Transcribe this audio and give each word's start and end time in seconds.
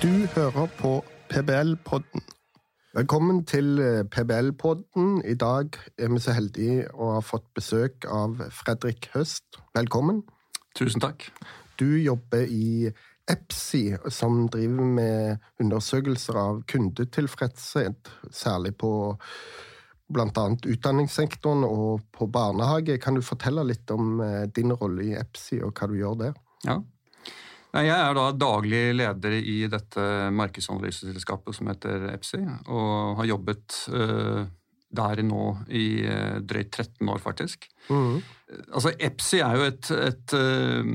Du 0.00 0.26
hører 0.34 0.66
på 0.78 1.04
PBL-podden. 1.28 2.22
Velkommen 2.94 3.42
til 3.44 3.78
eh, 3.84 4.04
PBL-podden. 4.08 5.18
I 5.28 5.34
dag 5.34 5.76
er 5.98 6.08
vi 6.08 6.20
så 6.24 6.32
heldige 6.32 6.86
å 6.96 7.10
ha 7.18 7.18
fått 7.20 7.44
besøk 7.52 8.06
av 8.08 8.38
Fredrik 8.48 9.10
Høst. 9.12 9.58
Velkommen. 9.76 10.22
Tusen 10.78 11.04
takk. 11.04 11.26
Du 11.76 11.98
jobber 12.00 12.48
i 12.48 12.88
EPSI, 13.28 13.82
som 14.08 14.46
driver 14.48 14.88
med 14.88 15.44
undersøkelser 15.60 16.38
av 16.46 16.62
kundetilfredshet, 16.72 18.08
særlig 18.32 18.72
på 18.80 18.94
bl.a. 20.08 20.46
utdanningssektoren 20.48 21.66
og 21.68 22.06
på 22.16 22.30
barnehage. 22.32 22.96
Kan 23.04 23.20
du 23.20 23.26
fortelle 23.26 23.68
litt 23.68 23.92
om 23.92 24.16
eh, 24.24 24.48
din 24.48 24.72
rolle 24.72 25.10
i 25.10 25.12
EPSI 25.20 25.60
og 25.60 25.76
hva 25.76 25.90
du 25.92 26.00
gjør 26.00 26.16
der? 26.24 26.40
Ja. 26.64 26.78
Jeg 27.70 27.94
er 27.94 28.16
da 28.16 28.30
daglig 28.34 28.80
leder 28.98 29.36
i 29.38 29.58
dette 29.70 30.04
markedsanalyseselskapet 30.34 31.54
som 31.54 31.70
heter 31.70 32.08
EPSI, 32.16 32.40
og 32.66 33.20
har 33.20 33.28
jobbet 33.30 33.76
uh, 33.94 34.42
der 34.90 35.22
nå 35.22 35.44
i 35.68 36.02
uh, 36.02 36.38
drøyt 36.42 36.72
13 36.74 37.08
år, 37.08 37.20
faktisk. 37.22 37.68
Mm. 37.90 38.20
Altså, 38.74 38.90
EPSI 38.98 39.38
er 39.44 39.56
jo 39.58 39.66
et, 39.68 39.88
et, 39.94 40.32
eh, 40.34 40.88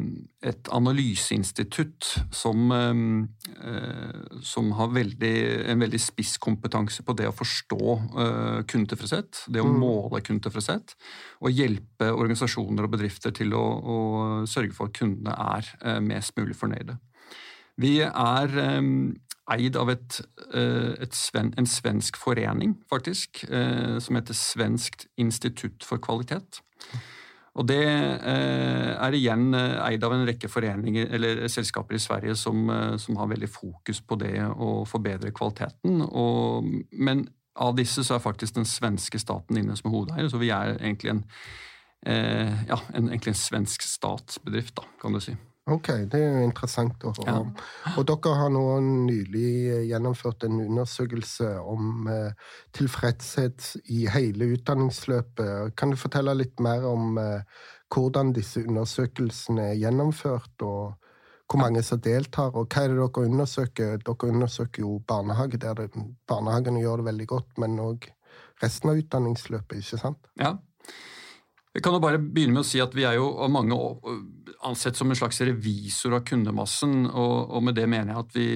et 0.50 0.70
analyseinstitutt 0.76 2.10
som, 2.36 2.72
eh, 2.76 4.42
som 4.44 4.72
har 4.76 4.92
veldig, 4.92 5.36
en 5.72 5.86
veldig 5.86 6.02
spisskompetanse 6.04 7.06
på 7.08 7.16
det 7.16 7.30
å 7.30 7.36
forstå 7.36 7.96
eh, 7.96 8.60
kundetilfredshet, 8.68 9.46
det 9.48 9.64
å 9.64 9.72
mm. 9.72 9.80
måle 9.80 10.24
kundetilfredshet, 10.26 10.98
og 11.42 11.56
hjelpe 11.56 12.12
organisasjoner 12.12 12.88
og 12.88 12.96
bedrifter 12.98 13.36
til 13.36 13.56
å, 13.56 13.66
å 13.80 13.98
sørge 14.50 14.76
for 14.76 14.92
at 14.92 15.00
kundene 15.00 15.36
er 15.56 16.02
mest 16.04 16.36
mulig 16.40 16.58
fornøyde. 16.60 17.00
Vi 17.80 17.98
er 18.04 18.52
eid 19.54 19.76
av 19.78 19.92
et, 19.94 20.22
et 20.56 21.14
sven, 21.14 21.52
en 21.58 21.68
svensk 21.70 22.18
forening, 22.18 22.72
faktisk, 22.90 23.44
som 23.46 24.18
heter 24.18 24.34
Svenskt 24.34 25.06
institutt 25.22 25.86
for 25.86 26.02
kvalitet. 26.02 26.64
Og 27.56 27.68
Det 27.68 27.84
eh, 27.88 28.92
er 29.00 29.16
igjen 29.16 29.54
eh, 29.56 29.78
eid 29.88 30.04
av 30.04 30.14
en 30.14 30.26
rekke 30.28 30.50
foreninger 30.52 31.08
eller 31.16 31.46
selskaper 31.52 31.96
i 31.96 32.02
Sverige 32.04 32.36
som, 32.36 32.66
eh, 32.70 32.98
som 33.00 33.16
har 33.22 33.32
veldig 33.32 33.50
fokus 33.50 34.02
på 34.04 34.18
det 34.20 34.36
å 34.44 34.84
forbedre 34.90 35.32
kvaliteten. 35.36 36.02
Og, 36.04 36.68
men 36.92 37.24
av 37.56 37.78
disse 37.78 38.04
så 38.04 38.18
er 38.18 38.26
faktisk 38.26 38.58
den 38.58 38.68
svenske 38.68 39.22
staten 39.22 39.62
inne 39.62 39.78
som 39.80 39.94
hovedeier, 39.94 40.28
så 40.28 40.42
vi 40.42 40.52
er 40.52 40.76
egentlig 40.76 41.14
en, 41.14 41.22
ja, 42.06 42.76
en, 42.92 43.08
egentlig 43.08 43.32
en 43.32 43.40
svensk 43.40 43.86
statsbedrift, 43.88 44.76
da, 44.76 44.84
kan 45.00 45.16
du 45.16 45.22
si. 45.24 45.38
Ok, 45.66 45.88
det 46.12 46.20
er 46.22 46.36
jo 46.36 46.42
interessant 46.46 47.04
å 47.10 47.12
høre 47.18 47.40
om. 47.42 47.48
Ja. 47.58 47.94
Og 47.98 48.06
dere 48.06 48.34
har 48.38 48.52
nå 48.54 48.66
nylig 48.86 49.88
gjennomført 49.90 50.46
en 50.46 50.60
undersøkelse 50.62 51.56
om 51.58 52.06
eh, 52.12 52.52
tilfredshet 52.78 53.72
i 53.90 54.04
hele 54.14 54.52
utdanningsløpet. 54.54 55.74
Kan 55.74 55.96
du 55.96 55.98
fortelle 55.98 56.36
litt 56.38 56.62
mer 56.62 56.86
om 56.86 57.18
eh, 57.18 57.64
hvordan 57.90 58.30
disse 58.36 58.62
undersøkelsene 58.62 59.72
er 59.72 59.82
gjennomført, 59.82 60.54
og 60.62 61.02
hvor 61.50 61.62
mange 61.62 61.82
som 61.86 62.02
deltar, 62.02 62.54
og 62.54 62.70
hva 62.70 62.86
er 62.86 62.94
det 62.94 63.02
dere 63.02 63.26
undersøker? 63.26 63.98
Dere 64.06 64.30
undersøker 64.36 64.86
jo 64.86 65.00
barnehage, 65.10 65.58
der 65.66 65.82
det, 65.82 65.90
barnehagene 66.30 66.86
gjør 66.86 67.02
det 67.02 67.10
veldig 67.10 67.30
godt, 67.34 67.58
men 67.62 67.82
òg 67.82 68.06
resten 68.62 68.94
av 68.94 69.02
utdanningsløpet, 69.02 69.82
ikke 69.82 70.02
sant? 70.06 70.30
Ja, 70.38 70.54
jeg 71.76 71.84
kan 71.84 71.96
jo 71.98 72.04
bare 72.04 72.22
begynne 72.22 72.56
med 72.56 72.64
å 72.64 72.68
si 72.68 72.80
at 72.80 72.96
Vi 72.96 73.04
er 73.04 73.18
jo 73.20 73.28
av 73.44 73.52
mange 73.52 73.76
ansett 74.66 74.96
som 74.98 75.12
en 75.12 75.18
slags 75.20 75.42
revisor 75.44 76.16
av 76.16 76.24
kundemassen. 76.26 77.06
og, 77.12 77.64
Med 77.64 77.76
det 77.76 77.88
mener 77.92 78.14
jeg 78.14 78.24
at 78.24 78.36
vi, 78.36 78.50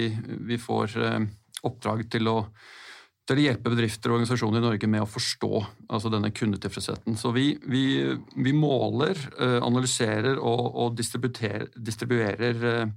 vi 0.48 0.58
får 0.58 0.96
eh, 0.96 1.26
oppdrag 1.68 2.06
til 2.10 2.30
å, 2.32 2.38
til 3.28 3.38
å, 3.38 3.44
hjelpe 3.44 3.70
bedrifter 3.74 4.10
og 4.10 4.18
organisasjoner 4.18 4.62
i 4.62 4.64
Norge 4.64 4.88
med 4.90 5.04
å 5.04 5.10
forstå 5.10 5.52
altså 5.92 6.10
denne 6.10 6.32
kundetilfredsheten. 6.32 7.18
Så 7.20 7.34
vi, 7.36 7.52
vi, 7.60 7.84
vi 8.40 8.54
måler, 8.56 9.20
eh, 9.36 9.60
analyserer 9.60 10.40
og, 10.40 10.64
og 10.80 10.96
distribuerer 10.98 11.68
distribuerer, 11.76 12.88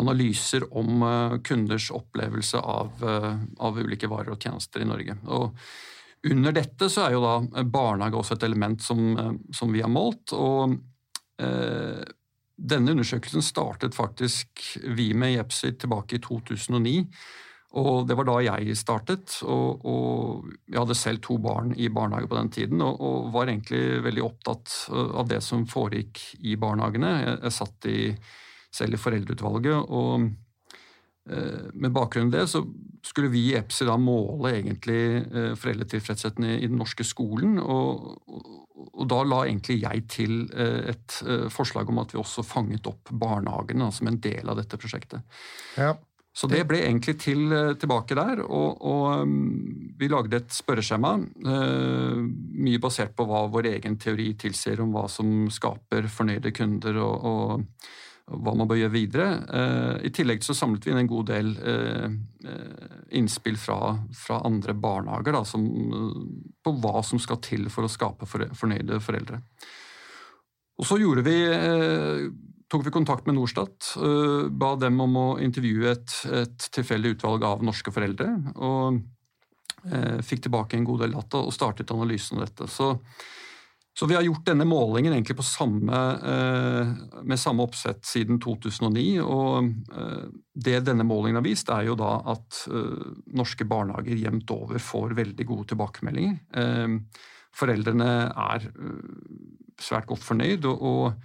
analyser 0.00 0.66
om 0.78 1.02
kunders 1.42 1.88
opplevelse 1.90 2.58
av, 2.58 3.00
av 3.58 3.78
ulike 3.78 4.06
varer 4.06 4.30
og 4.36 4.38
tjenester 4.38 4.84
i 4.84 4.86
Norge. 4.86 5.16
Og 5.26 5.56
under 6.28 6.52
dette 6.52 6.88
så 6.92 7.06
er 7.06 7.16
jo 7.16 7.24
da 7.24 7.64
barnehage 7.64 8.18
også 8.18 8.36
et 8.36 8.46
element 8.48 8.82
som, 8.84 9.04
eh, 9.16 9.36
som 9.56 9.72
vi 9.72 9.82
har 9.84 9.92
målt. 9.92 10.34
og 10.36 10.76
eh, 11.40 12.02
Denne 12.60 12.92
undersøkelsen 12.92 13.40
startet 13.40 13.96
faktisk 13.96 14.74
vi 14.96 15.14
med 15.16 15.32
i 15.32 15.38
EPSI 15.40 15.78
tilbake 15.80 16.18
i 16.18 16.20
2009. 16.20 17.06
og 17.80 18.06
Det 18.08 18.16
var 18.18 18.28
da 18.28 18.36
jeg 18.44 18.76
startet. 18.76 19.38
og, 19.44 19.86
og 19.86 20.50
Jeg 20.68 20.80
hadde 20.82 20.94
selv 20.94 21.22
to 21.24 21.38
barn 21.38 21.72
i 21.76 21.88
barnehage 21.88 22.28
på 22.28 22.36
den 22.36 22.50
tiden 22.50 22.82
og, 22.82 23.00
og, 23.00 23.32
var 23.32 23.48
egentlig 23.48 24.02
veldig 24.04 24.22
opptatt 24.26 24.76
av 24.92 25.28
det 25.28 25.40
som 25.42 25.64
foregikk 25.66 26.20
i 26.44 26.56
barnehagene. 26.56 27.16
Jeg, 27.24 27.40
jeg 27.42 27.52
satt 27.52 27.88
i, 27.88 27.98
selv 28.70 28.94
i 28.94 29.02
foreldreutvalget. 29.08 29.88
og 29.88 30.30
Eh, 31.30 31.68
med 31.72 31.92
bakgrunn 31.92 32.30
i 32.30 32.34
det 32.34 32.46
så 32.48 32.64
skulle 33.06 33.30
vi 33.32 33.46
i 33.48 33.54
EPSI 33.58 33.86
da 33.88 33.96
måle 34.00 34.52
egentlig 34.58 35.00
eh, 35.20 35.54
foreldretilfredsheten 35.58 36.46
i, 36.46 36.66
den 36.66 36.78
norske 36.80 37.06
skolen. 37.06 37.58
Og, 37.60 38.12
og, 38.28 39.06
da 39.10 39.22
la 39.24 39.44
egentlig 39.46 39.80
jeg 39.82 40.04
til 40.10 40.36
eh, 40.52 40.92
et 40.92 41.16
forslag 41.52 41.88
om 41.90 42.02
at 42.02 42.14
vi 42.14 42.20
også 42.20 42.46
fanget 42.46 42.86
opp 42.90 43.12
barnehagene 43.12 43.90
som 43.94 44.10
en 44.10 44.20
del 44.22 44.48
av 44.48 44.60
dette 44.60 44.78
prosjektet. 44.80 45.24
Ja. 45.80 45.94
Så 46.30 46.46
det 46.46 46.62
ble 46.70 46.78
egentlig 46.84 47.16
til 47.18 47.48
tilbake 47.82 48.14
der, 48.14 48.38
og, 48.44 48.84
og 48.86 49.26
mm, 49.26 49.96
vi 49.98 50.08
lagde 50.08 50.38
et 50.38 50.54
spørreskjema. 50.54 51.16
Mye 51.42 52.80
basert 52.80 53.16
på 53.18 53.26
hva 53.26 53.40
vår 53.50 53.72
egen 53.72 53.98
teori 53.98 54.28
tilsier 54.38 54.78
om 54.84 54.94
hva 54.94 55.08
som 55.10 55.48
skaper 55.50 56.06
fornøyde 56.06 56.54
kunder 56.54 57.00
og, 57.02 57.26
og 57.32 57.90
hva 58.30 58.54
man 58.54 58.68
bør 58.70 58.78
gjøre 58.78 58.94
videre. 58.94 59.28
Eh, 59.50 60.06
I 60.06 60.12
tillegg 60.14 60.44
så 60.46 60.54
samlet 60.56 60.86
vi 60.86 60.92
inn 60.92 61.00
en 61.02 61.10
god 61.10 61.30
del 61.32 61.50
eh, 61.58 62.06
eh, 62.46 62.98
innspill 63.18 63.58
fra, 63.58 63.94
fra 64.14 64.40
andre 64.46 64.74
barnehager 64.78 65.34
da, 65.34 65.42
som, 65.46 65.64
på 66.62 66.74
hva 66.82 67.02
som 67.06 67.22
skal 67.22 67.40
til 67.44 67.66
for 67.72 67.86
å 67.86 67.90
skape 67.90 68.28
fornøyde 68.28 69.00
foreldre. 69.02 69.40
Og 70.80 70.86
så 70.88 70.96
gjorde 70.96 71.26
vi, 71.26 71.34
tok 72.72 72.86
vi 72.86 72.92
kontakt 72.94 73.26
med 73.28 73.34
Norstat, 73.36 73.90
ba 74.48 74.70
dem 74.80 75.02
om 75.04 75.18
å 75.20 75.24
intervjue 75.44 75.90
et, 75.90 76.14
et 76.38 76.68
tilfeldig 76.72 77.18
utvalg 77.18 77.44
av 77.44 77.64
norske 77.66 77.92
foreldre. 77.92 78.30
og 78.56 79.02
Fikk 80.24 80.46
tilbake 80.46 80.78
en 80.78 80.86
god 80.88 81.04
del 81.04 81.18
data 81.18 81.42
og 81.44 81.52
startet 81.52 81.92
analysen 81.92 82.40
av 82.40 82.46
dette. 82.46 82.70
Så 82.72 82.94
så 83.98 84.06
vi 84.06 84.14
har 84.14 84.22
gjort 84.22 84.46
denne 84.46 84.64
målingen 84.64 85.12
egentlig 85.12 85.34
samme, 85.44 85.98
eh, 86.32 86.92
med 87.26 87.40
samme 87.40 87.64
oppsett 87.66 88.06
siden 88.06 88.38
2009. 88.40 89.20
og 89.20 89.66
eh, 89.92 90.28
Det 90.54 90.78
denne 90.86 91.04
målingen 91.04 91.40
har 91.40 91.44
vist, 91.44 91.68
er 91.68 91.88
jo 91.88 91.96
da 91.98 92.12
at 92.30 92.62
eh, 92.70 93.10
norske 93.34 93.66
barnehager 93.66 94.16
jevnt 94.16 94.50
over 94.54 94.78
får 94.78 95.16
veldig 95.18 95.46
gode 95.46 95.66
tilbakemeldinger. 95.74 96.38
Foreldrene 97.50 98.10
er 98.30 98.68
svært 99.80 100.06
godt 100.06 100.22
fornøyd, 100.22 100.68
og 100.70 101.16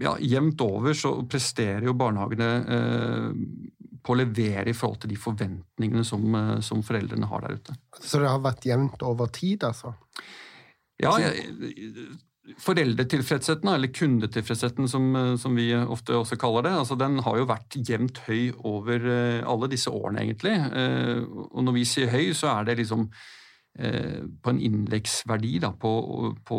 ja, 0.00 0.12
jevnt 0.22 0.62
over 0.62 0.94
så 0.94 1.16
presterer 1.26 1.88
jo 1.88 1.96
barnehagene 1.98 2.50
på 4.02 4.14
å 4.14 4.20
levere 4.20 4.70
i 4.70 4.76
forhold 4.76 5.02
til 5.02 5.12
de 5.12 5.18
forventningene 5.20 6.04
som, 6.06 6.24
eh, 6.34 6.56
som 6.64 6.82
foreldrene 6.86 7.28
har 7.30 7.44
der 7.44 7.60
ute. 7.60 7.76
Så 8.00 8.20
det 8.22 8.30
har 8.30 8.42
vært 8.44 8.66
jevnt 8.68 9.06
over 9.06 9.30
tid, 9.34 9.64
altså? 9.68 9.94
Ja, 11.00 11.16
Foreldretilfredsheten, 12.60 13.68
eller 13.70 13.92
kundetilfredsheten 13.94 14.88
som, 14.88 15.04
eh, 15.14 15.36
som, 15.36 15.54
vi 15.54 15.70
ofte 15.74 16.16
også 16.16 16.38
kaller 16.40 16.64
det, 16.66 16.72
altså 16.72 16.96
den 16.98 17.20
har 17.22 17.36
jo 17.38 17.46
vært 17.46 17.76
jevnt 17.86 18.18
høy 18.26 18.50
over 18.66 19.04
eh, 19.06 19.42
alle 19.46 19.68
disse 19.70 19.92
årene, 19.92 20.24
egentlig. 20.24 20.56
Og 21.52 21.62
når 21.62 21.76
vi 21.76 21.84
sier 21.84 22.10
høy, 22.10 22.32
så 22.34 22.56
er 22.56 22.64
det 22.64 22.80
liksom 22.82 23.10
på 23.70 24.50
en 24.50 24.58
indeksverdi 24.58 25.60
på, 25.62 25.92
på, 26.44 26.58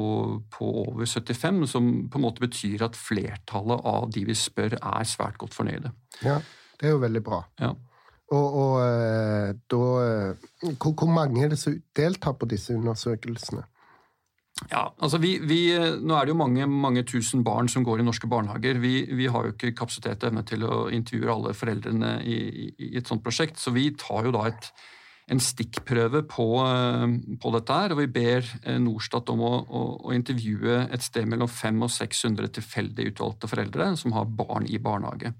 på, 0.49 0.67
over 0.87 1.05
75, 1.05 1.67
som 1.67 1.89
på 2.09 2.17
en 2.17 2.23
måte 2.23 2.39
betyr 2.39 2.85
at 2.87 2.95
flertallet 2.95 3.83
av 3.83 4.07
de 4.15 4.23
vi 4.29 4.33
spør, 4.33 4.77
er 4.79 5.03
svært 5.03 5.37
godt 5.37 5.53
fornøyde. 5.53 5.91
Ja. 6.23 6.39
Det 6.81 6.89
er 6.89 6.95
jo 6.95 7.01
veldig 7.03 7.21
bra. 7.21 7.43
Ja. 7.61 7.75
Og, 8.31 8.55
og 8.61 8.77
eh, 8.85 9.51
da 9.69 9.81
eh, 10.05 10.47
hvor, 10.79 10.95
hvor, 10.95 11.11
mange 11.11 11.43
er 11.43 11.51
det 11.51 11.59
som 11.59 11.75
deltar 11.97 12.37
på 12.39 12.47
disse 12.49 12.73
undersøkelsene? 12.73 13.65
Ja, 14.69 14.85
altså 15.01 15.17
vi, 15.17 15.35
vi, 15.47 15.59
Nå 15.73 16.15
er 16.15 16.27
det 16.27 16.33
jo 16.33 16.37
mange, 16.37 16.67
mange 16.69 17.03
tusen 17.07 17.43
barn 17.43 17.69
som 17.71 17.85
går 17.87 18.01
i 18.01 18.05
norske 18.05 18.29
barnehager. 18.29 18.79
Vi, 18.83 18.93
vi 19.17 19.27
har 19.31 19.47
jo 19.47 19.53
ikke 19.55 19.73
kapasitet 19.77 20.23
og 20.23 20.31
evne 20.31 20.45
til 20.47 20.65
å 20.67 20.85
intervjue 20.93 21.33
alle 21.33 21.53
foreldrene 21.57 22.15
i, 22.21 22.37
i, 22.37 22.67
i, 22.77 22.89
et 22.99 23.09
sånt 23.09 23.23
prosjekt, 23.25 23.59
så 23.59 23.73
vi 23.75 23.89
tar 23.99 24.27
jo 24.27 24.33
da 24.35 24.45
et, 24.51 24.69
en 25.33 25.41
stikkprøve 25.41 26.23
på, 26.29 26.47
på, 27.41 27.53
dette 27.57 27.79
her, 27.79 27.95
og 27.95 28.03
vi 28.03 28.09
ber 28.19 28.47
Norstat 28.83 29.31
om 29.33 29.43
å, 29.47 29.53
å, 29.65 29.83
å, 30.05 30.13
intervjue 30.15 30.83
et 30.91 31.03
sted 31.03 31.27
mellom 31.31 31.49
500 31.49 31.87
og 31.87 31.95
600 31.97 32.53
tilfeldig 32.59 33.11
utvalgte 33.15 33.49
foreldre 33.51 33.93
som 33.99 34.13
har 34.15 34.29
barn 34.29 34.69
i 34.69 34.79
barnehage. 34.83 35.33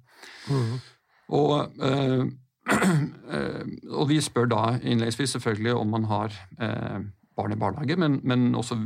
Mm. 0.49 0.79
Og, 1.31 1.71
øh, 1.79 2.27
og, 3.97 4.05
vi 4.09 4.19
spør 4.21 4.51
da 4.51 4.61
innledningsvis 4.81 5.37
selvfølgelig 5.37 5.73
om 5.73 5.87
man 5.95 6.05
har 6.11 6.35
øh, 6.61 7.01
barn 7.37 7.55
i 7.55 7.59
barnehage, 7.59 7.95
men, 7.95 8.19
men, 8.23 8.55
også 8.55 8.77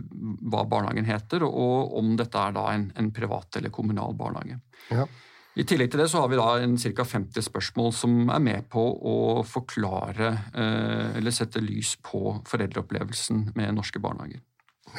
hva 0.45 0.63
barnehagen 0.69 1.07
heter, 1.09 1.43
og 1.43 1.97
om 1.97 2.15
dette 2.17 2.37
er 2.37 2.55
da 2.55 2.67
en, 2.73 2.91
en 2.97 3.11
privat 3.13 3.57
eller 3.57 3.73
kommunal 3.73 4.15
barnehage. 4.17 4.59
Ja. 4.91 5.07
I 5.55 5.63
tillegg 5.63 5.91
til 5.91 6.01
det 6.03 6.09
så 6.11 6.19
har 6.19 6.31
vi 6.31 6.37
da 6.39 6.47
ca. 6.83 7.05
50 7.07 7.47
spørsmål 7.47 7.93
som 7.95 8.15
er 8.27 8.41
med 8.43 8.65
på 8.71 8.81
å 8.83 9.17
forklare 9.47 10.33
eh, 10.51 11.15
eller 11.15 11.31
sette 11.31 11.63
lys 11.63 11.93
på 12.03 12.41
foreldreopplevelsen 12.49 13.53
med 13.55 13.77
norske 13.77 14.01
barnehager. 14.03 14.43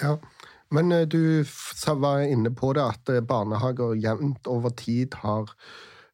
Ja, 0.00 0.16
Men 0.70 0.92
eh, 0.92 1.04
du 1.06 1.44
var 2.00 2.24
inne 2.24 2.50
på 2.56 2.72
det 2.72 2.86
at 2.86 3.12
eh, 3.12 3.20
barnehager 3.20 4.00
jevnt 4.00 4.48
over 4.48 4.72
tid 4.72 5.14
har 5.20 5.52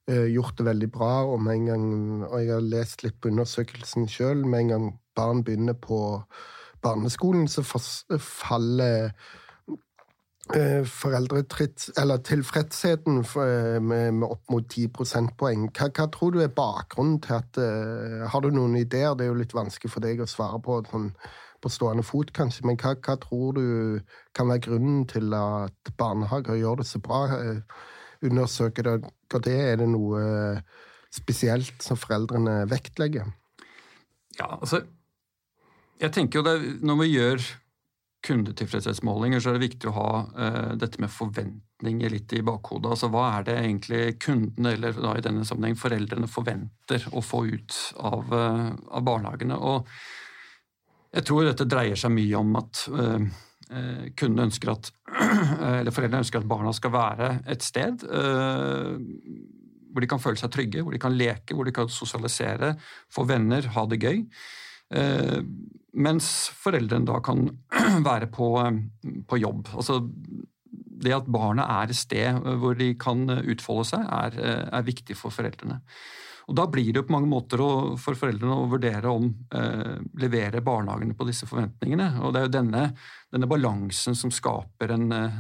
gjort 0.08 0.58
det 0.58 0.66
veldig 0.66 0.88
bra. 0.90 1.12
Og, 1.30 1.38
med 1.42 1.60
en 1.60 1.68
gang, 1.70 1.84
og 2.26 2.40
jeg 2.40 2.50
har 2.54 2.64
lest 2.66 3.04
litt 3.06 3.20
på 3.22 3.30
undersøkelsen 3.30 4.08
sjøl. 4.10 4.42
Med 4.46 4.64
en 4.64 4.72
gang 4.72 4.88
barn 5.16 5.44
begynner 5.46 5.78
på 5.78 6.00
barneskolen, 6.82 7.46
så 7.48 7.62
faller 8.18 9.12
Eh, 10.50 10.82
eller 12.02 12.16
tilfredsheten 12.16 13.18
eh, 13.18 13.80
med, 13.80 14.24
opp 14.26 14.50
mot 14.50 14.66
10 14.66 14.88
prosentpoeng. 14.96 15.68
Hva, 15.70 15.86
hva, 15.94 16.08
tror 16.10 16.34
du 16.34 16.40
er 16.42 16.50
bakgrunnen 16.50 17.20
til 17.22 17.36
at 17.38 17.60
Har 18.28 18.42
du 18.42 18.50
noen 18.50 18.74
ideer? 18.76 19.14
Det 19.14 19.24
er 19.24 19.30
jo 19.30 19.38
litt 19.38 19.54
vanskelig 19.54 19.92
for 19.92 20.02
deg 20.02 20.20
å 20.20 20.26
svare 20.26 20.58
på 20.60 20.80
sånn, 20.90 21.12
på 21.62 21.70
stående 21.70 22.02
fot, 22.02 22.32
kanskje, 22.34 22.66
men 22.66 22.76
hva, 22.76 22.96
hva, 22.98 23.14
tror 23.22 23.54
du 23.54 24.00
kan 24.34 24.50
være 24.50 24.64
grunnen 24.66 25.04
til 25.06 25.30
at 25.38 25.92
barnehager 25.96 26.58
gjør 26.58 26.82
det 26.82 26.88
så 26.90 26.98
bra? 26.98 27.22
Undersøker 28.22 28.86
dere 28.86 29.42
det? 29.42 29.58
Er 29.72 29.80
det 29.82 29.88
noe 29.90 30.22
spesielt 31.12 31.82
som 31.84 31.98
foreldrene 32.00 32.62
vektlegger? 32.70 33.32
Ja, 34.38 34.56
altså 34.58 34.84
Jeg 36.00 36.12
tenker 36.16 36.40
jo 36.40 36.46
det 36.46 36.78
når 36.82 37.02
vi 37.02 37.10
gjør 37.12 37.44
kundetilfredshetsmålinger, 38.22 39.42
så 39.42 39.50
er 39.50 39.58
det 39.58 39.66
viktig 39.66 39.90
å 39.90 39.94
ha 39.96 40.08
uh, 40.22 40.72
dette 40.78 41.00
med 41.02 41.10
forventninger 41.10 42.12
litt 42.12 42.32
i 42.36 42.42
bakhodet. 42.46 42.92
Altså 42.94 43.10
Hva 43.10 43.24
er 43.36 43.46
det 43.48 43.56
egentlig 43.58 44.02
kundene, 44.22 44.76
eller 44.76 44.94
da 44.94 45.16
i 45.18 45.24
denne 45.24 45.46
sammenheng 45.46 45.78
foreldrene, 45.78 46.30
forventer 46.30 47.08
å 47.10 47.22
få 47.24 47.44
ut 47.50 47.78
av, 47.98 48.30
uh, 48.30 48.68
av 48.94 49.06
barnehagene? 49.08 49.58
Og 49.58 49.90
jeg 51.12 51.26
tror 51.28 51.48
dette 51.48 51.66
dreier 51.68 51.98
seg 51.98 52.14
mye 52.14 52.38
om 52.38 52.54
at 52.62 52.84
uh, 52.94 53.26
kundene 54.14 54.46
ønsker 54.46 54.70
at 54.70 54.92
eller 55.78 55.94
foreldrene 55.94 56.22
ønsker 56.24 56.42
at 56.42 56.48
barna 56.50 56.72
skal 56.76 56.94
være 56.94 57.34
et 57.52 57.64
sted 57.66 58.06
hvor 59.92 60.00
de 60.00 60.08
kan 60.08 60.20
føle 60.22 60.40
seg 60.40 60.48
trygge, 60.54 60.80
hvor 60.80 60.94
de 60.94 61.00
kan 61.02 61.12
leke, 61.12 61.52
hvor 61.52 61.68
de 61.68 61.74
kan 61.76 61.90
sosialisere, 61.92 62.72
få 63.12 63.26
venner, 63.28 63.66
ha 63.74 63.82
det 63.84 63.98
gøy. 64.00 64.22
Mens 65.92 66.28
foreldrene 66.62 67.08
da 67.10 67.18
kan 67.24 67.44
være 68.08 68.30
på, 68.32 68.48
på 69.28 69.40
jobb. 69.42 69.68
Altså, 69.76 69.98
det 71.02 71.14
at 71.16 71.28
barna 71.34 71.66
er 71.82 71.92
et 71.92 71.98
sted 71.98 72.40
hvor 72.62 72.78
de 72.78 72.92
kan 73.00 73.26
utfolde 73.28 73.84
seg, 73.92 74.08
er, 74.08 74.40
er 74.72 74.88
viktig 74.88 75.18
for 75.18 75.34
foreldrene. 75.34 75.82
Og 76.48 76.56
Da 76.58 76.66
blir 76.70 76.92
det 76.92 77.04
på 77.06 77.14
mange 77.14 77.30
måter 77.30 77.60
for 78.00 78.18
foreldrene 78.18 78.56
å 78.56 78.68
vurdere 78.70 79.10
om 79.12 79.28
eh, 79.54 79.98
leverer 80.18 80.64
barnehagene 80.64 81.16
på 81.18 81.26
disse 81.28 81.46
forventningene. 81.48 82.08
Og 82.22 82.32
Det 82.32 82.40
er 82.40 82.48
jo 82.48 82.54
denne, 82.56 82.84
denne 83.32 83.48
balansen 83.50 84.16
som 84.18 84.32
skaper 84.34 84.94
en, 84.96 85.06
eh, 85.12 85.36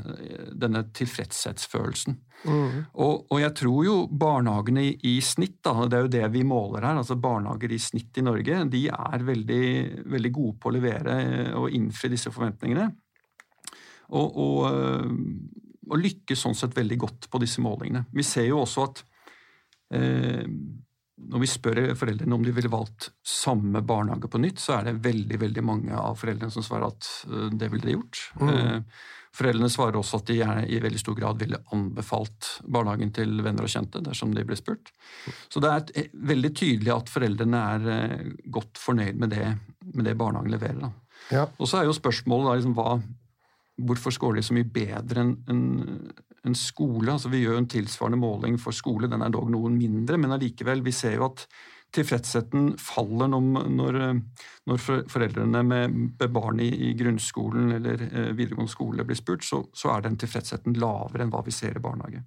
denne 0.54 0.84
tilfredshetsfølelsen. 0.94 2.18
Mm. 2.42 2.78
Og, 2.94 3.26
og, 3.28 3.36
jeg 3.42 3.54
tror 3.58 3.84
jo 3.86 3.96
barnehagene 4.08 4.86
i, 4.88 4.92
i, 5.12 5.14
snitt, 5.22 5.60
da, 5.62 5.86
det 5.86 5.98
er 5.98 6.06
jo 6.06 6.14
det 6.16 6.30
vi 6.34 6.44
måler 6.46 6.86
her, 6.88 6.98
altså 6.98 7.18
barnehager 7.20 7.74
i 7.74 7.80
snitt 7.82 8.18
i 8.18 8.26
Norge, 8.26 8.64
de 8.70 8.86
er 8.90 9.26
veldig, 9.26 9.64
veldig 10.10 10.32
gode 10.34 10.58
på 10.58 10.70
å 10.70 10.74
levere 10.74 11.16
og 11.58 11.70
innfri 11.74 12.10
disse 12.14 12.32
forventningene. 12.34 12.88
Og, 14.12 14.38
og, 14.44 14.58
eh, 14.68 15.62
og 15.92 15.98
lykkes 16.00 16.44
sånn 16.46 16.56
sett 16.56 16.76
veldig 16.76 16.98
godt 17.00 17.30
på 17.32 17.40
disse 17.42 17.62
målingene. 17.64 18.06
Vi 18.14 18.24
ser 18.26 18.46
jo 18.48 18.62
også 18.62 18.86
at 18.88 19.02
eh, 19.96 20.44
når 21.30 21.42
vi 21.42 21.48
spør 21.50 21.80
foreldrene 21.98 22.36
om 22.36 22.44
de 22.44 22.52
ville 22.54 22.70
valgt 22.72 23.10
samme 23.26 23.82
barnehage 23.86 24.30
på 24.30 24.40
nytt, 24.42 24.60
så 24.62 24.78
er 24.78 24.88
det 24.88 25.00
veldig 25.04 25.38
veldig 25.42 25.64
mange 25.64 25.96
av 25.96 26.18
foreldrene 26.20 26.52
som 26.54 26.64
svarer 26.66 26.88
at 26.90 27.08
eh, 27.28 27.50
det 27.58 27.70
ville 27.72 27.88
de 27.88 27.96
gjort. 27.96 28.22
Mm. 28.40 28.50
Eh, 28.52 29.04
foreldrene 29.36 29.70
svarer 29.72 29.98
også 30.00 30.20
at 30.20 30.32
de 30.32 30.38
i 30.42 30.80
veldig 30.82 31.00
stor 31.00 31.16
grad 31.16 31.40
ville 31.40 31.62
anbefalt 31.72 32.50
barnehagen 32.64 33.14
til 33.16 33.38
venner 33.44 33.64
og 33.64 33.72
kjente 33.72 34.02
dersom 34.04 34.34
de 34.36 34.44
ble 34.48 34.58
spurt. 34.58 34.92
Så 35.52 35.62
det 35.62 35.72
er 35.72 35.94
eh, 36.02 36.10
veldig 36.32 36.52
tydelig 36.58 36.94
at 36.96 37.12
foreldrene 37.12 37.62
er 37.76 38.34
godt 38.52 38.80
fornøyd 38.82 39.22
med 39.22 39.34
det, 39.36 39.46
med 39.92 40.08
det 40.08 40.18
barnehagen 40.20 40.52
leverer. 40.52 40.92
Ja. 41.32 41.46
Og 41.58 41.70
så 41.70 41.80
er 41.80 41.88
jo 41.88 41.96
spørsmålet 41.96 42.50
da, 42.50 42.58
liksom, 42.58 42.76
hva, 42.76 42.98
hvorfor 43.86 44.14
scorer 44.14 44.40
de 44.40 44.46
så 44.46 44.56
mye 44.56 44.68
bedre 44.68 45.24
enn 45.24 45.36
en, 45.50 45.64
en 46.46 46.56
skole. 46.58 47.12
altså 47.12 47.30
Vi 47.32 47.44
gjør 47.44 47.60
en 47.60 47.68
tilsvarende 47.70 48.20
måling 48.20 48.58
for 48.60 48.74
skole, 48.74 49.10
den 49.10 49.22
er 49.22 49.32
dog 49.32 49.50
noen 49.52 49.76
mindre, 49.78 50.18
men 50.18 50.34
allikevel, 50.34 50.82
vi 50.84 50.94
ser 50.94 51.16
jo 51.18 51.28
at 51.28 51.46
tilfredsheten 51.92 52.70
faller 52.80 53.28
når, 53.28 53.98
når, 54.64 54.82
foreldrene 55.12 55.62
med 55.66 56.24
barn 56.32 56.62
i, 56.64 56.70
i, 56.88 56.92
grunnskolen 56.96 57.74
eller 57.76 58.06
eh, 58.06 58.30
videregående 58.32 58.72
skole 58.72 59.04
blir 59.04 59.18
spurt, 59.18 59.44
så, 59.44 59.60
så, 59.76 59.92
er 59.92 60.06
den 60.06 60.16
tilfredsheten 60.20 60.78
lavere 60.80 61.26
enn 61.26 61.32
hva 61.34 61.42
vi 61.44 61.54
ser 61.54 61.76
i 61.76 61.84
barnehage. 61.84 62.22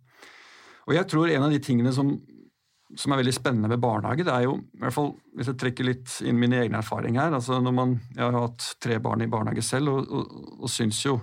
Og 0.85 0.93
jeg 0.93 1.09
tror 1.09 1.33
en 1.33 1.47
av 1.47 1.53
de 1.53 1.61
tingene 1.65 1.93
som, 1.95 2.11
som 2.93 3.15
er 3.15 3.23
veldig 3.23 3.33
spennende 3.33 3.71
med 3.71 3.81
barnehage, 3.81 4.27
det 4.27 4.35
er 4.35 4.45
jo, 4.45 4.59
i 4.61 4.83
hvert 4.83 4.97
fall 4.99 5.11
hvis 5.33 5.49
jeg 5.49 5.59
trekker 5.63 5.89
litt 5.89 6.19
inn 6.29 6.37
min 6.39 6.53
egen 6.53 6.77
erfaring 6.77 7.17
her 7.17 7.33
altså 7.33 7.57
når 7.57 7.73
man, 7.73 7.97
Jeg 8.13 8.23
har 8.27 8.37
hatt 8.37 8.69
tre 8.85 8.99
barn 9.01 9.25
i 9.25 9.31
barnehage 9.31 9.65
selv, 9.65 9.95
og, 9.95 10.13
og, 10.13 10.55
og 10.61 10.71
syns 10.71 11.01
jo 11.07 11.17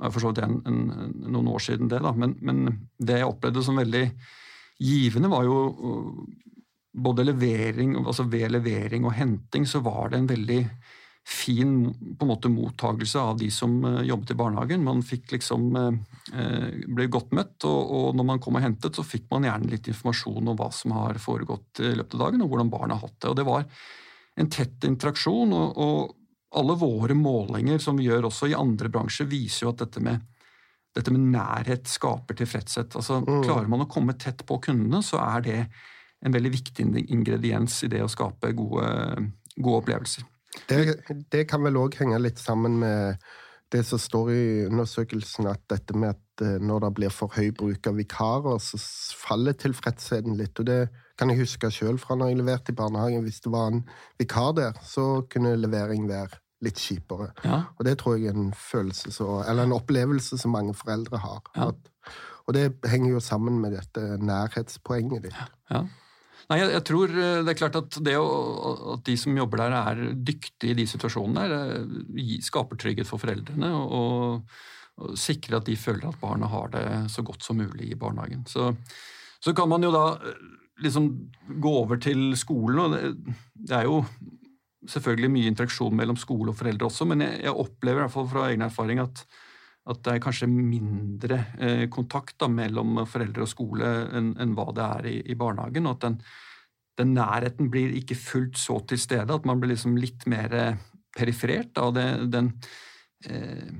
det 0.00 0.08
er 0.08 0.12
for 0.14 0.24
så 0.24 0.30
vidt 0.32 0.44
en, 0.44 0.60
en, 0.64 1.16
noen 1.28 1.48
år 1.52 1.60
siden, 1.60 1.90
det, 1.92 2.00
da. 2.00 2.14
Men, 2.16 2.36
men, 2.40 2.62
det 2.96 3.18
jeg 3.20 3.28
opplevde 3.28 3.64
som 3.64 3.76
veldig 3.76 4.06
givende, 4.80 5.28
var 5.28 5.44
jo 5.44 5.58
uh, 5.76 6.22
både 6.90 7.26
levering 7.28 7.92
altså 8.00 8.24
Ved 8.26 8.50
levering 8.50 9.04
og 9.06 9.14
henting 9.14 9.66
så 9.68 9.82
var 9.84 10.10
det 10.10 10.18
en 10.18 10.30
veldig 10.30 10.62
fin 11.30 11.74
på 12.16 12.24
en 12.24 12.30
måte 12.30 12.48
mottagelse 12.50 13.20
av 13.20 13.36
de 13.38 13.50
som 13.52 13.76
uh, 13.84 14.00
jobbet 14.08 14.32
i 14.32 14.38
barnehagen. 14.40 14.86
Man 14.86 15.04
fikk 15.04 15.36
liksom 15.36 15.68
uh, 15.76 15.92
ble 16.88 17.10
godt 17.12 17.36
møtt, 17.36 17.58
og, 17.68 17.92
og, 17.92 18.06
når 18.16 18.28
man 18.32 18.40
kom 18.42 18.56
og 18.56 18.64
hentet, 18.64 18.96
så 18.96 19.04
fikk 19.04 19.28
man 19.34 19.44
gjerne 19.46 19.68
litt 19.68 19.90
informasjon 19.92 20.48
om 20.48 20.56
hva 20.58 20.70
som 20.74 20.96
har 20.96 21.20
foregått 21.20 21.84
i 21.84 21.92
løpet 21.92 22.16
av 22.16 22.24
dagen, 22.24 22.46
og 22.46 22.54
hvordan 22.54 22.72
barna 22.72 22.96
har 22.96 23.04
hatt 23.04 23.20
det. 23.20 23.34
Og 23.34 23.36
det 23.36 23.46
var 23.52 23.68
en 24.40 24.50
tett 24.50 24.88
interaksjon, 24.88 25.52
og, 25.52 25.76
og 25.76 26.16
alle 26.50 26.74
våre 26.74 27.14
målinger 27.14 27.78
som 27.78 27.98
vi 27.98 28.08
gjør 28.08 28.28
også 28.30 28.50
i 28.50 28.58
andre 28.58 28.90
bransjer, 28.90 29.28
viser 29.30 29.66
jo 29.66 29.72
at 29.74 29.84
dette 29.84 30.02
med, 30.02 30.24
dette 30.96 31.12
med 31.14 31.28
nærhet 31.32 31.86
skaper 31.88 32.38
tilfredshet. 32.40 32.96
Altså, 32.98 33.20
mm. 33.22 33.42
Klarer 33.46 33.70
man 33.70 33.84
å 33.84 33.90
komme 33.90 34.16
tett 34.18 34.42
på 34.46 34.58
kundene, 34.64 35.02
så 35.06 35.22
er 35.22 35.46
det 35.46 35.60
en 36.20 36.34
veldig 36.34 36.52
viktig 36.52 36.88
ingrediens 37.06 37.78
i 37.86 37.90
det 37.92 38.02
å 38.04 38.10
skape 38.10 38.52
gode, 38.56 38.88
gode 39.56 39.84
opplevelser. 39.84 40.26
Det, 40.66 40.80
det, 41.30 41.44
kan 41.48 41.62
vel 41.62 41.78
òg 41.78 41.94
henge 42.00 42.18
litt 42.18 42.40
sammen 42.42 42.80
med 42.82 43.22
det 43.70 43.84
som 43.86 44.00
står 44.02 44.32
i 44.34 44.44
undersøkelsen, 44.66 45.46
at 45.46 45.62
dette 45.70 45.94
med 45.94 46.16
at 46.16 46.42
eh, 46.42 46.58
når 46.58 46.88
det 46.88 46.90
blir 46.98 47.14
for 47.14 47.30
høy 47.36 47.52
bruk 47.54 47.86
av 47.86 48.00
vikarer, 48.00 48.58
så 48.58 48.80
faller 49.20 49.54
tilfredsheten 49.54 50.34
litt. 50.40 50.58
Og 50.58 50.66
det 50.66 50.80
kan 51.20 51.32
jeg 51.32 51.42
huske 51.42 51.70
sjøl 51.74 51.98
fra 52.00 52.16
når 52.16 52.32
jeg 52.32 52.40
leverte 52.40 52.72
i 52.72 52.78
barnehagen. 52.78 53.24
Hvis 53.26 53.42
det 53.44 53.52
var 53.52 53.70
en 53.70 53.82
vikar 54.20 54.54
der, 54.56 54.78
så 54.86 55.22
kunne 55.30 55.58
levering 55.60 56.08
være 56.08 56.40
litt 56.64 56.80
kjipere. 56.80 57.30
Ja. 57.44 57.62
Og 57.78 57.86
det 57.88 57.98
tror 58.00 58.18
jeg 58.18 58.32
er 58.32 58.40
en 58.40 58.52
følelse 58.56 59.12
så, 59.14 59.40
eller 59.48 59.68
en 59.68 59.76
opplevelse 59.76 60.38
som 60.40 60.54
mange 60.56 60.74
foreldre 60.76 61.20
har. 61.22 61.40
Ja. 61.56 61.70
At, 61.70 62.12
og 62.48 62.56
det 62.56 62.66
henger 62.90 63.14
jo 63.14 63.24
sammen 63.24 63.60
med 63.62 63.76
dette 63.76 64.18
nærhetspoenget 64.20 65.28
ditt. 65.28 65.40
Ja. 65.70 65.84
Nei, 66.50 66.58
jeg, 66.58 66.72
jeg, 66.74 66.82
tror 66.88 67.12
eh, 67.14 67.40
det 67.46 67.52
er 67.52 67.60
klart 67.60 67.78
at 67.78 67.96
det 68.02 68.16
å, 68.18 68.26
at 68.96 69.04
de 69.06 69.14
som 69.20 69.36
jobber 69.38 69.62
der, 69.62 69.76
er 69.78 70.14
dyktige 70.16 70.74
i 70.74 70.78
de 70.80 70.86
situasjonene 70.90 71.46
der, 71.46 71.74
eh, 71.78 72.32
skaper 72.42 72.80
trygghet 72.80 73.08
for 73.08 73.22
foreldrene. 73.22 73.70
og, 73.76 73.94
og, 73.94 74.56
og 75.00 75.16
sikrer 75.16 75.60
at 75.60 75.68
de 75.68 75.78
føler 75.80 76.10
at 76.10 76.18
barna 76.20 76.48
har 76.50 76.72
det 76.74 76.84
så 77.12 77.22
godt 77.24 77.46
som 77.46 77.60
mulig 77.60 77.92
i 77.92 77.98
barnehagen. 77.98 78.42
Så, 78.50 78.72
så 79.40 79.54
kan 79.56 79.70
man 79.70 79.86
jo 79.86 79.92
da 79.94 80.04
eh, 80.18 80.42
liksom 80.80 81.08
gå 81.62 81.72
over 81.82 82.00
til 82.02 82.30
skolen, 82.38 82.80
og 82.82 82.94
det, 83.54 83.76
er 83.76 83.86
jo 83.88 84.00
selvfølgelig 84.88 85.30
mye 85.34 85.52
interaksjon 85.52 85.96
mellom 85.96 86.18
skole 86.20 86.52
og 86.52 86.58
foreldre 86.58 86.88
også, 86.88 87.06
men 87.10 87.24
jeg, 87.26 87.40
jeg 87.44 87.62
opplever 87.64 88.00
i 88.00 88.04
hvert 88.06 88.14
fall 88.16 88.28
fra 88.30 88.46
egen 88.48 88.64
erfaring 88.66 89.02
at, 89.02 89.24
at 89.90 90.02
det 90.06 90.14
er 90.14 90.22
kanskje 90.24 90.50
mindre 90.50 91.40
eh, 91.60 91.86
kontakt 91.92 92.38
da, 92.40 92.48
mellom 92.52 93.02
foreldre 93.10 93.44
og 93.44 93.52
skole 93.52 93.90
enn, 94.16 94.32
en 94.40 94.54
hva 94.56 94.70
det 94.76 94.86
er 94.86 95.10
i, 95.10 95.16
i 95.34 95.38
barnehagen. 95.38 95.88
og 95.88 95.98
at 95.98 96.06
den, 96.08 96.20
den 97.00 97.14
nærheten 97.16 97.70
blir 97.72 97.92
ikke 97.96 98.18
fullt 98.18 98.60
så 98.60 98.80
til 98.88 99.00
stede, 99.00 99.36
at 99.36 99.48
man 99.48 99.60
blir 99.60 99.74
liksom 99.74 99.98
litt 100.00 100.26
mer 100.30 100.56
periferert 101.16 101.76
av 101.80 101.94
det, 101.96 102.08
den 102.32 102.52
eh, 103.28 103.72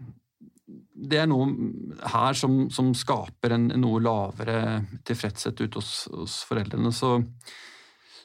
det 1.00 1.23
er 1.23 1.28
noe 1.30 1.49
her 2.12 2.37
som, 2.37 2.62
som 2.73 2.92
skaper 2.97 3.57
en, 3.57 3.71
noe 3.80 4.02
lavere 4.04 4.61
tilfredshet 5.07 5.61
ute 5.62 5.80
hos, 5.80 5.92
hos 6.12 6.40
foreldrene. 6.49 6.92
Så, 6.95 7.16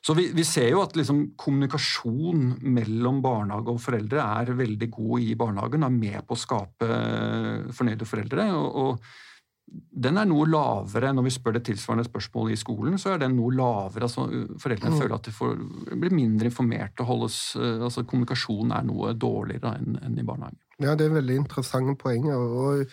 så 0.06 0.16
vi, 0.18 0.28
vi, 0.36 0.46
ser 0.48 0.70
jo 0.74 0.82
at 0.84 0.98
liksom 0.98 1.22
kommunikasjon 1.40 2.58
mellom 2.76 3.22
barnehage 3.24 3.76
og 3.76 3.84
foreldre 3.84 4.26
er 4.42 4.56
veldig 4.58 4.90
god 4.98 5.28
i 5.28 5.38
barnehagen, 5.40 5.88
er 5.88 5.96
med 5.96 6.28
på 6.28 6.36
å 6.36 6.44
skape 6.44 6.90
fornøyde 7.76 8.10
foreldre. 8.10 8.50
og, 8.58 8.84
og 8.84 9.24
den 9.76 10.20
er 10.22 10.28
noe 10.30 10.46
lavere 10.46 11.10
når 11.16 11.26
vi 11.26 11.32
spør 11.34 11.56
det 11.58 11.64
tilsvarende 11.68 12.06
spørsmålet 12.06 12.54
i 12.54 12.60
skolen. 12.60 13.00
så 13.02 13.16
er 13.16 13.24
den 13.24 13.34
noe 13.40 13.54
lavere, 13.56 14.06
altså 14.06 14.28
Foreldrene 14.62 14.94
mm. 14.94 15.00
føler 15.02 15.16
at 15.18 15.26
de 15.26 15.34
får, 15.34 15.56
blir 15.96 16.14
mindre 16.14 16.52
informert 16.52 17.02
og 17.02 17.10
holdes, 17.10 17.40
altså 17.58 18.06
Kommunikasjonen 18.06 18.76
er 18.78 18.86
noe 18.86 19.16
dårligere 19.18 19.74
enn, 19.80 19.98
enn 20.06 20.22
i 20.22 20.28
barnehagen. 20.28 20.60
Ja, 20.84 20.92
det 20.96 21.06
er 21.08 21.14
veldig 21.16 21.36
interessante 21.40 21.96
poenger. 22.00 22.36
Og, 22.36 22.86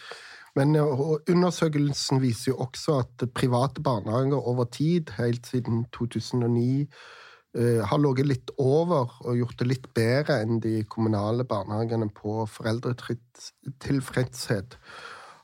men 0.54 0.76
undersøkelsen 0.76 2.22
viser 2.22 2.52
jo 2.52 2.56
også 2.66 2.98
at 3.02 3.24
private 3.34 3.80
barnehager 3.82 4.38
over 4.38 4.64
tid, 4.70 5.10
helt 5.18 5.46
siden 5.50 5.84
2009, 5.96 6.86
uh, 7.58 7.80
har 7.88 7.98
ligget 7.98 8.26
litt 8.28 8.50
over 8.58 9.06
og 9.24 9.36
gjort 9.40 9.58
det 9.58 9.66
litt 9.70 9.94
bedre 9.96 10.40
enn 10.44 10.60
de 10.62 10.84
kommunale 10.84 11.44
barnehagene 11.48 12.08
på 12.14 12.46
foreldretilfredshet. 12.54 14.78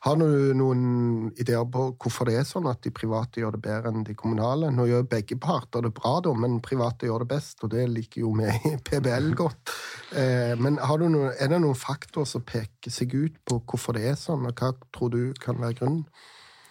Har 0.00 0.14
du 0.16 0.54
noen 0.54 1.30
ideer 1.42 1.64
på 1.66 1.88
hvorfor 1.98 2.28
det 2.28 2.36
er 2.38 2.46
sånn 2.46 2.68
at 2.70 2.84
de 2.86 2.92
private 2.94 3.40
gjør 3.42 3.56
det 3.56 3.62
bedre 3.64 3.90
enn 3.90 4.04
de 4.06 4.14
kommunale? 4.18 4.70
Nå 4.70 4.86
gjør 4.86 5.08
begge 5.10 5.38
parter 5.42 5.82
det 5.82 5.90
bra, 5.96 6.20
da, 6.22 6.34
men 6.38 6.60
private 6.62 7.08
gjør 7.08 7.24
det 7.24 7.30
best, 7.32 7.64
og 7.66 7.72
det 7.74 7.88
liker 7.90 8.22
jo 8.22 8.30
vi 8.38 8.46
i 8.70 8.76
PBL 8.86 9.32
godt. 9.38 9.74
Eh, 10.14 10.54
men 10.60 10.78
noen, 10.78 11.18
er 11.34 11.50
det 11.50 11.60
noen 11.64 11.78
faktorer 11.78 12.30
som 12.30 12.46
peker 12.46 12.94
seg 12.94 13.16
ut 13.18 13.42
på 13.42 13.58
hvorfor 13.66 13.98
det 13.98 14.06
er 14.12 14.18
sånn, 14.20 14.46
og 14.46 14.62
hva 14.62 14.70
tror 14.94 15.14
du 15.16 15.22
kan 15.42 15.58
være 15.58 15.80
grunnen? 15.82 16.06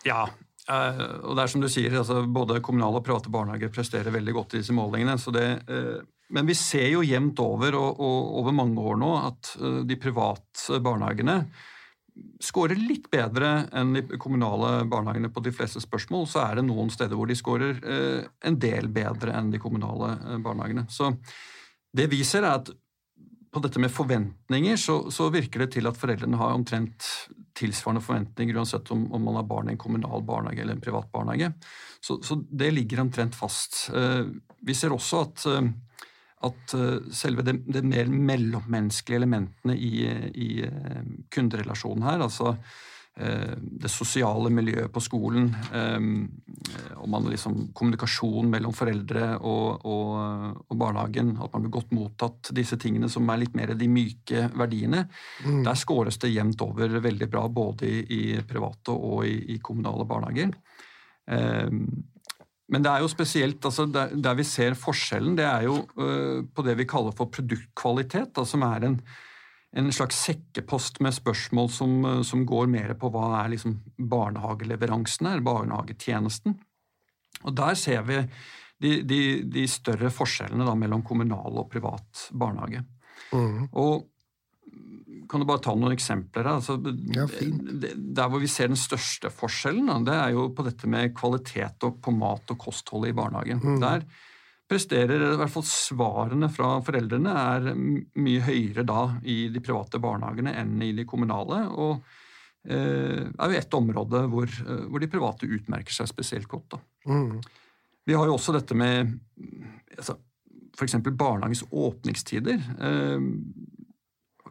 Ja, 0.08 0.24
eh, 0.72 1.06
og 1.20 1.36
det 1.36 1.44
er 1.44 1.52
som 1.52 1.68
du 1.68 1.72
sier, 1.72 2.00
altså 2.00 2.24
både 2.24 2.64
kommunale 2.64 3.02
og 3.02 3.08
private 3.12 3.34
barnehager 3.34 3.76
presterer 3.76 4.16
veldig 4.16 4.40
godt 4.40 4.56
i 4.56 4.64
disse 4.64 4.76
målingene. 4.76 5.20
så 5.20 5.36
det... 5.36 5.50
Eh, 5.68 5.98
men 6.28 6.44
vi 6.44 6.58
ser 6.60 6.90
jo 6.92 7.06
jevnt 7.08 7.40
over 7.40 7.76
og, 7.80 8.02
og 8.04 8.32
over 8.42 8.52
mange 8.52 8.82
år 8.84 8.98
nå 9.00 9.12
at 9.16 9.54
de 9.88 9.96
private 9.96 10.76
barnehagene 10.84 11.38
skårer 12.44 12.78
litt 12.80 13.10
bedre 13.12 13.68
enn 13.76 13.94
de 13.96 14.20
kommunale 14.22 14.86
barnehagene 14.90 15.30
på 15.34 15.42
de 15.46 15.54
fleste 15.56 15.82
spørsmål, 15.84 16.28
så 16.30 16.44
er 16.46 16.60
det 16.60 16.68
noen 16.68 16.90
steder 16.94 17.18
hvor 17.18 17.30
de 17.30 17.38
skårer 17.38 17.80
eh, 17.82 18.28
en 18.48 18.60
del 18.62 18.90
bedre 18.94 19.34
enn 19.38 19.52
de 19.54 19.62
kommunale 19.62 20.14
eh, 20.18 20.42
barnehagene. 20.44 20.86
Så 20.90 21.12
det 21.98 22.10
vi 22.12 22.24
ser, 22.28 22.46
er 22.46 22.62
at 22.62 22.72
på 23.54 23.64
dette 23.64 23.82
med 23.82 23.94
forventninger, 23.94 24.78
så, 24.78 25.00
så, 25.14 25.32
virker 25.34 25.64
det 25.64 25.72
til 25.78 25.90
at 25.90 25.98
foreldrene 25.98 26.38
har 26.38 26.54
omtrent 26.54 27.06
tilsvarende 27.58 28.04
forventninger 28.06 28.58
uansett 28.60 28.92
om, 28.94 29.08
om 29.16 29.24
man 29.24 29.40
har 29.40 29.48
barn 29.50 29.72
i 29.72 29.74
en 29.74 29.82
kommunal 29.82 30.22
barnehage 30.28 30.62
eller 30.62 30.78
en 30.78 30.84
privat 30.84 31.10
barnehage. 31.14 31.54
Så, 32.04 32.20
så 32.22 32.38
det 32.38 32.74
ligger 32.76 33.02
omtrent 33.02 33.38
fast. 33.38 33.88
Eh, 33.96 34.28
vi 34.68 34.78
ser 34.78 34.94
også 34.94 35.24
at 35.26 35.48
at 36.46 36.74
eh, 36.78 37.00
selve 37.14 37.46
det, 37.46 37.62
det 37.66 37.86
mer 37.86 38.12
mellommenneskelige 38.12 39.24
elementene 39.24 39.78
i, 39.78 40.04
i 40.38 40.52
eh, 40.68 41.08
kunderelasjonen 41.34 42.06
her, 42.06 42.22
altså 42.28 42.52
eh, 43.18 43.56
det 43.58 43.90
sosiale 43.90 44.52
miljøet 44.54 44.92
på 44.94 45.02
skolen, 45.02 45.50
om 46.98 47.10
man 47.10 47.30
liksom 47.32 47.72
kommunikasjon 47.78 48.52
mellom 48.52 48.76
foreldre 48.76 49.32
og, 49.40 49.86
og, 49.90 50.12
og, 50.68 50.76
barnehagen, 50.78 51.34
at 51.42 51.56
man 51.56 51.66
blir 51.66 51.74
godt 51.80 51.96
mottatt, 51.98 52.52
disse 52.54 52.78
tingene 52.82 53.10
som 53.10 53.26
er 53.34 53.42
litt 53.42 53.58
mer 53.58 53.74
de 53.78 53.90
myke 53.90 54.46
verdiene, 54.54 55.08
mm. 55.46 55.64
der 55.66 55.80
scores 55.80 56.22
det 56.22 56.36
jevnt 56.36 56.62
over 56.66 57.00
veldig 57.02 57.30
bra 57.34 57.48
både 57.50 57.90
i, 57.90 58.04
i 58.20 58.24
private 58.46 58.94
og 58.94 59.26
i, 59.26 59.40
i 59.56 59.58
kommunale 59.64 60.06
barnehager. 60.10 60.54
Men 62.68 62.84
det 62.84 62.92
er 62.92 63.04
jo 63.04 63.12
spesielt, 63.12 63.64
altså 63.64 63.86
der, 63.88 64.12
der, 64.12 64.36
vi 64.36 64.44
ser 64.48 64.76
forskjellen, 64.76 65.38
det 65.40 65.46
er 65.48 65.68
jo 65.70 65.80
uh, 66.00 66.44
på 66.52 66.66
det 66.68 66.76
vi 66.80 66.88
kaller 66.90 67.16
for 67.16 67.32
produktkvalitet, 67.32 68.34
da, 68.36 68.44
som 68.48 68.66
er 68.68 68.90
en, 68.90 68.98
en, 69.80 69.88
slags 69.96 70.20
sekkepost 70.28 71.00
med 71.04 71.16
spørsmål 71.16 71.72
som, 71.72 71.96
uh, 72.04 72.22
som, 72.28 72.44
går 72.48 72.68
mer 72.74 72.92
på 73.00 73.12
hva 73.14 73.30
er 73.44 73.54
liksom 73.56 73.78
barnehageleveransen 74.12 75.32
er, 75.32 75.46
barnehagetjenesten. 75.48 76.58
Og 77.46 77.56
Der 77.56 77.80
ser 77.80 78.04
vi 78.08 78.20
de, 78.84 78.92
de, 79.08 79.22
de 79.48 79.64
større 79.72 80.12
forskjellene 80.14 80.68
da, 80.68 80.76
mellom 80.76 81.06
kommunal 81.08 81.64
og 81.64 81.72
privat 81.72 82.28
barnehage. 82.36 82.84
Mm. 83.32 83.70
Og 83.80 84.10
kan 85.30 85.42
du 85.42 85.48
bare 85.48 85.64
ta 85.64 85.74
noen 85.76 85.96
eksempler? 85.96 86.48
Altså, 86.50 86.78
ja. 87.16 87.26
Der 87.96 88.32
hvor 88.32 88.42
vi 88.42 88.50
ser 88.52 88.72
den 88.72 88.80
største 88.80 89.32
forskjellen, 89.34 90.06
det 90.08 90.16
er 90.16 90.34
jo 90.36 90.48
på 90.56 90.66
dette 90.68 90.90
med 90.90 91.16
kvalitet 91.18 91.84
og 91.88 92.00
på 92.04 92.14
mat 92.16 92.54
og 92.54 92.60
kostholdet 92.62 93.12
i 93.12 93.18
barnehagen. 93.18 93.62
Mm. 93.64 93.80
Der 93.84 94.06
presterer 94.68 95.24
i 95.30 95.36
hvert 95.40 95.52
fall 95.52 95.66
svarene 95.68 96.50
fra 96.52 96.78
foreldrene 96.84 97.34
er 97.40 97.68
mye 97.78 98.44
høyere 98.44 98.84
da 98.88 99.04
i 99.24 99.46
de 99.54 99.64
private 99.64 100.02
barnehagene 100.04 100.54
enn 100.60 100.82
i 100.84 100.94
de 100.96 101.08
kommunale. 101.08 101.62
og 101.72 102.04
eh, 102.68 103.24
er 103.28 103.54
jo 103.54 103.62
et 103.62 103.78
område 103.80 104.26
hvor, 104.32 104.48
eh, 104.48 104.84
hvor, 104.88 105.00
de 105.00 105.12
private 105.12 105.48
utmerker 105.48 105.96
seg 105.96 106.12
spesielt 106.12 106.50
godt. 106.52 106.76
Mm. 107.08 107.40
Vi 108.08 108.16
har 108.16 108.28
jo 108.28 108.36
også 108.36 108.56
dette 108.56 108.76
med 108.76 109.16
altså, 109.96 110.18
f.eks. 110.78 111.00
barnehagens 111.10 111.64
åpningstider. 111.72 112.60
Eh, 112.60 113.32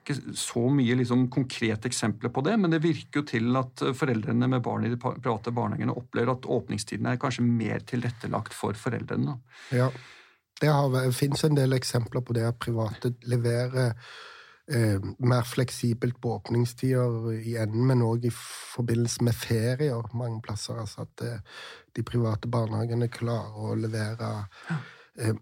ikke 0.07 0.37
så 0.39 0.63
mye 0.71 0.95
liksom, 1.01 1.27
konkrete 1.35 1.91
eksempler 1.91 2.31
på 2.31 2.45
det, 2.47 2.55
men 2.63 2.71
det 2.71 2.83
virker 2.85 3.23
jo 3.23 3.27
til 3.27 3.59
at 3.59 3.83
eh, 3.83 3.97
foreldrene 3.97 4.49
med 4.51 4.63
barn 4.63 4.87
i 4.87 4.93
de 4.93 5.01
private 5.01 5.55
barnehagene 5.55 5.97
opplever 5.99 6.37
at 6.37 6.47
åpningstiden 6.57 7.11
er 7.11 7.19
kanskje 7.23 7.47
mer 7.47 7.83
tilrettelagt 7.89 8.55
for 8.55 8.79
foreldrene. 8.79 9.41
Ja, 10.63 10.79
det 10.89 11.11
finnes 11.19 11.45
en 11.45 11.59
del 11.59 11.77
eksempler 11.77 12.25
på 12.25 12.37
det 12.37 12.47
at 12.49 12.59
private 12.63 13.13
leverer 13.29 13.93
eh, 14.73 15.03
mer 15.19 15.43
fleksibelt 15.43 16.21
på 16.23 16.37
åpningstider 16.39 17.33
i 17.37 17.57
enden, 17.61 17.85
men 17.91 18.05
òg 18.07 18.25
i 18.25 18.33
forbindelse 18.33 19.27
med 19.27 19.37
ferier 19.37 20.15
mange 20.17 20.41
plasser. 20.47 20.79
Altså 20.81 21.05
at 21.05 21.27
eh, 21.27 21.63
de 21.97 22.07
private 22.07 22.49
barnehagene 22.49 23.11
klarer 23.13 23.69
å 23.69 23.75
levere 23.79 24.31
eh, 25.19 25.35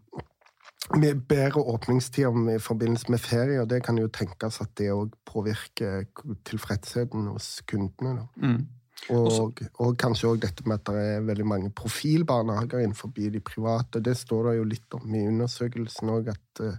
med 0.92 1.24
bedre 1.28 1.60
åpningstider 1.60 2.54
i 2.54 2.60
forbindelse 2.60 3.10
med 3.10 3.22
ferie, 3.22 3.60
og 3.62 3.70
det 3.70 3.82
kan 3.86 3.98
jo 3.98 4.10
tenkes 4.12 4.60
at 4.60 4.74
det 4.78 4.90
òg 4.92 5.14
påvirker 5.26 6.04
tilfredsheten 6.44 7.28
hos 7.32 7.62
kundene. 7.68 8.26
Mm. 8.36 8.66
Og, 9.12 9.58
og, 9.82 9.96
kanskje 10.00 10.30
òg 10.30 10.38
dette 10.44 10.64
med 10.68 10.80
at 10.80 10.88
det 10.88 11.00
er 11.02 11.24
veldig 11.26 11.46
mange 11.48 11.70
profilbarnehager 11.76 12.84
innenfor 12.84 13.10
de 13.16 13.40
private. 13.40 14.00
Det 14.00 14.16
står 14.16 14.48
det 14.48 14.54
jo 14.58 14.68
litt 14.70 14.96
om 14.96 15.16
i 15.16 15.26
undersøkelsen 15.28 16.12
òg, 16.14 16.30
at, 16.32 16.62
eh, 16.64 16.78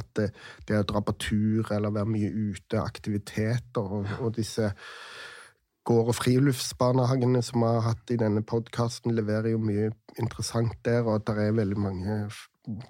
at 0.00 0.08
det, 0.18 0.30
det, 0.66 0.80
å 0.80 0.88
dra 0.88 1.02
på 1.06 1.14
tur 1.22 1.74
eller 1.74 1.94
være 1.94 2.10
mye 2.10 2.30
ute, 2.30 2.80
aktiviteter 2.80 3.94
og, 3.98 4.08
og 4.20 4.32
disse 4.38 4.72
gård- 5.86 6.10
og 6.10 6.18
friluftsbarnehagene 6.18 7.42
som 7.42 7.62
vi 7.62 7.70
har 7.76 7.86
hatt 7.90 8.10
i 8.14 8.18
denne 8.18 8.42
podkasten, 8.46 9.14
leverer 9.14 9.52
jo 9.54 9.62
mye 9.62 9.92
interessant 10.18 10.78
der, 10.86 11.04
og 11.06 11.20
at 11.20 11.28
det 11.30 11.46
er 11.46 11.60
veldig 11.60 11.78
mange 11.78 12.18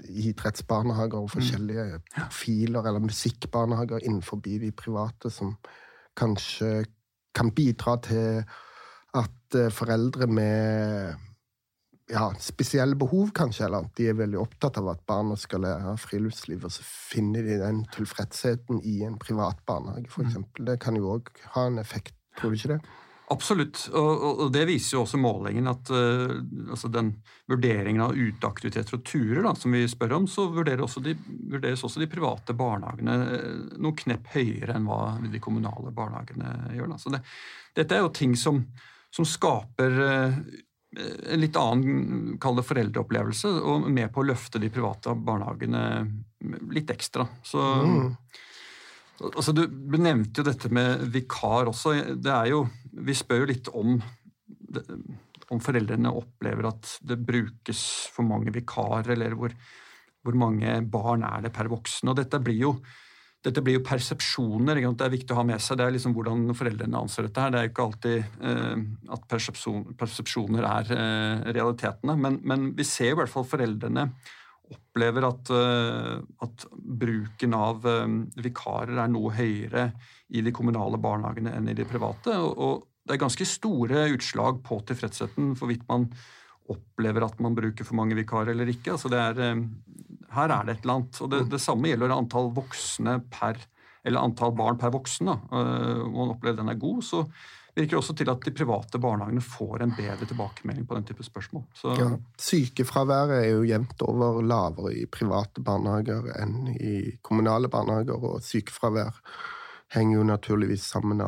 idrettsbarnehager 0.09 1.19
og 1.19 1.31
mm. 1.31 1.35
forskjellige 1.35 1.85
mm. 1.85 2.07
profiler, 2.17 2.88
eller 2.88 3.07
musikkbarnehager 3.07 4.05
innenfor 4.05 4.43
de 4.45 4.73
private, 4.76 5.31
som 5.31 5.57
kanskje 6.17 6.85
kan 7.35 7.50
bidra 7.57 7.97
til 8.05 8.43
at 9.17 9.57
eh, 9.57 9.71
foreldre 9.73 10.26
med 10.26 11.14
ja, 12.12 12.26
spesielle 12.41 12.97
behov, 12.99 13.31
kanskje, 13.37 13.64
eller 13.67 13.88
de 13.97 14.09
er 14.11 14.19
veldig 14.19 14.41
opptatt 14.41 14.76
av 14.81 14.91
at 14.93 15.05
barna 15.09 15.37
skal 15.41 15.64
lære 15.64 15.95
friluftsliv, 16.00 16.67
og 16.67 16.75
så 16.75 16.85
finner 16.85 17.47
de 17.47 17.61
den 17.62 17.85
tilfredsheten 17.95 18.83
i 18.85 19.00
en 19.07 19.19
privat 19.21 19.62
barnehage, 19.69 20.11
f.eks. 20.11 20.37
Mm. 20.37 20.67
Det 20.69 20.79
kan 20.83 20.99
jo 20.99 21.14
òg 21.17 21.33
ha 21.55 21.67
en 21.71 21.81
effekt, 21.83 22.14
tror 22.38 22.52
du 22.52 22.61
ikke 22.61 22.75
det? 22.75 22.81
Absolutt, 23.33 23.87
og, 23.97 24.25
og, 24.29 24.43
det 24.53 24.67
viser 24.69 24.97
jo 24.97 25.03
også 25.07 25.21
målingen 25.21 25.71
at 25.71 25.91
uh, 25.95 26.35
altså 26.71 26.91
den 26.93 27.15
vurderingen 27.51 28.03
av 28.05 28.17
uteaktiviteter 28.17 28.99
og 28.99 29.05
turer 29.09 29.43
da, 29.47 29.55
som 29.59 29.75
vi 29.75 29.83
spør 29.89 30.17
om, 30.19 30.29
så 30.31 30.47
vurderes 30.53 30.85
også, 30.85 31.03
de, 31.05 31.15
vurderes 31.53 31.85
også 31.87 32.03
de 32.03 32.11
private 32.12 32.57
barnehagene 32.59 33.17
uh, 33.23 33.79
noe 33.83 33.97
knepp 33.99 34.33
høyere 34.35 34.77
enn 34.77 34.89
hva 34.91 35.17
de 35.25 35.43
kommunale 35.43 35.95
barnehagene 35.97 36.77
gjør. 36.77 36.93
Da. 36.93 37.01
Så 37.01 37.15
det, 37.15 37.23
dette 37.81 37.97
er 37.97 38.05
jo 38.05 38.12
ting 38.15 38.37
som, 38.39 38.61
som 39.15 39.29
skaper 39.29 39.99
uh, 40.03 40.39
en 40.93 41.41
litt 41.41 41.57
annen 41.57 42.39
kall 42.41 42.59
det 42.59 42.67
foreldreopplevelse, 42.69 43.49
og 43.65 43.89
med 43.89 44.12
på 44.12 44.21
å 44.21 44.29
løfte 44.29 44.61
de 44.61 44.69
private 44.73 45.15
barnehagene 45.17 45.85
litt 46.75 46.91
ekstra. 46.93 47.25
Så 47.47 47.62
mm. 47.62 48.11
Altså, 49.31 49.55
du, 49.55 49.67
nevnte 49.99 50.43
jo 50.43 50.47
dette 50.47 50.71
med 50.75 51.07
vikar 51.14 51.71
også. 51.71 51.95
Det 52.19 52.33
er 52.33 52.50
jo, 52.52 52.64
vi 53.07 53.14
spør 53.17 53.45
jo 53.45 53.50
litt 53.52 53.71
om, 53.79 53.95
om 55.52 55.62
foreldrene 55.62 56.12
opplever 56.23 56.71
at 56.73 56.97
det 57.07 57.21
brukes 57.23 57.85
for 58.14 58.26
mange 58.26 58.55
vikarer, 58.55 59.14
eller 59.14 59.37
hvor, 59.38 59.55
hvor 60.26 60.38
mange 60.38 60.75
barn 60.91 61.25
er 61.29 61.47
det 61.47 61.55
per 61.55 61.71
voksen. 61.73 62.11
Og 62.11 62.19
dette 62.19 62.43
blir 62.43 62.61
jo, 62.64 62.75
dette 63.47 63.62
blir 63.64 63.79
jo 63.79 63.87
persepsjoner. 63.87 64.83
Det 64.83 65.07
er 65.07 65.14
viktig 65.14 65.35
å 65.35 65.41
ha 65.41 65.47
med 65.47 65.62
seg. 65.62 65.79
Det 65.79 65.87
er 65.87 65.97
liksom 65.97 66.19
hvordan 66.19 66.45
foreldrene 66.59 67.07
anser 67.07 67.29
dette. 67.29 67.47
her. 67.47 67.55
Det 67.55 67.61
er 67.61 67.67
jo 67.67 67.73
ikke 67.73 67.88
alltid 67.88 68.45
eh, 68.50 68.85
at 69.17 69.26
persepsjon, 69.31 69.88
persepsjoner 69.99 70.69
er 70.69 70.95
eh, 70.99 71.50
realitetene, 71.59 72.19
men, 72.19 72.43
men, 72.47 72.71
vi 72.79 72.87
ser 72.87 73.14
i 73.14 73.19
hvert 73.19 73.33
fall 73.33 73.47
foreldrene 73.49 74.11
opplever 74.73 75.26
at, 75.29 75.50
eh, 75.55 76.17
at 76.45 76.67
bruken 76.73 77.57
av 77.57 77.87
eh, 77.88 78.14
vikarer 78.45 78.99
er 79.05 79.11
noe 79.12 79.33
høyere 79.37 79.91
i 80.33 80.43
de 80.45 80.52
kommunale 80.55 81.00
barnehagene 81.02 81.55
enn 81.57 81.71
i 81.71 81.76
de 81.76 81.87
private. 81.88 82.38
og, 82.38 82.88
det 83.02 83.17
er 83.17 83.19
ganske 83.25 83.45
store 83.50 84.05
utslag 84.14 84.61
på 84.62 84.76
tilfredsheten 84.87 85.57
hvorvidt 85.59 85.83
man 85.88 86.05
opplever 86.71 87.25
at 87.26 87.41
man 87.43 87.57
bruker 87.57 87.83
for 87.83 87.99
mange 87.99 88.14
vikarer 88.14 88.52
eller 88.52 88.71
ikke. 88.71 88.95
Altså 88.95 89.11
er, 89.11 89.41
eh, 89.43 89.64
her 90.37 90.55
er 90.55 90.69
det 90.69 90.76
et 90.76 90.85
eller 90.87 91.00
annet. 91.00 91.19
Og 91.25 91.33
det, 91.33 91.41
det, 91.50 91.61
samme 91.61 91.91
gjelder 91.91 92.14
antall 92.14 92.52
voksne 92.55 93.17
per 93.33 93.59
eller 94.07 94.23
antall 94.23 94.55
barn 94.59 94.79
per 94.79 94.95
voksen. 94.95 95.29
Da. 95.33 95.35
Om 96.07 96.14
man 96.14 96.33
opplever 96.37 96.59
den 96.59 96.71
er 96.73 96.79
god, 96.79 97.02
så 97.07 97.25
virker 97.76 97.99
også 97.99 98.14
til 98.17 98.29
at 98.29 98.45
de 98.45 98.52
private 98.55 99.00
barnehagene 99.00 99.43
får 99.45 99.85
en 99.85 99.95
bedre 99.97 100.29
tilbakemelding 100.29 100.85
på 100.88 100.99
den 100.99 101.07
type 101.09 101.25
spørsmål. 101.25 101.64
Så... 101.76 101.95
Ja, 101.99 102.11
Sykefraværet 102.38 103.38
er 103.38 103.49
jo 103.55 103.64
jevnt 103.69 104.05
over 104.05 104.43
lavere 104.45 104.93
i 105.00 105.07
private 105.09 105.64
barnehager 105.64 106.29
enn 106.43 106.75
i 106.76 107.17
kommunale 107.25 107.73
barnehager, 107.73 108.21
og 108.21 108.45
sykefravær 108.45 109.23
henger 109.93 110.19
jo 110.19 110.29
naturligvis 110.29 110.85
sammen 110.95 111.21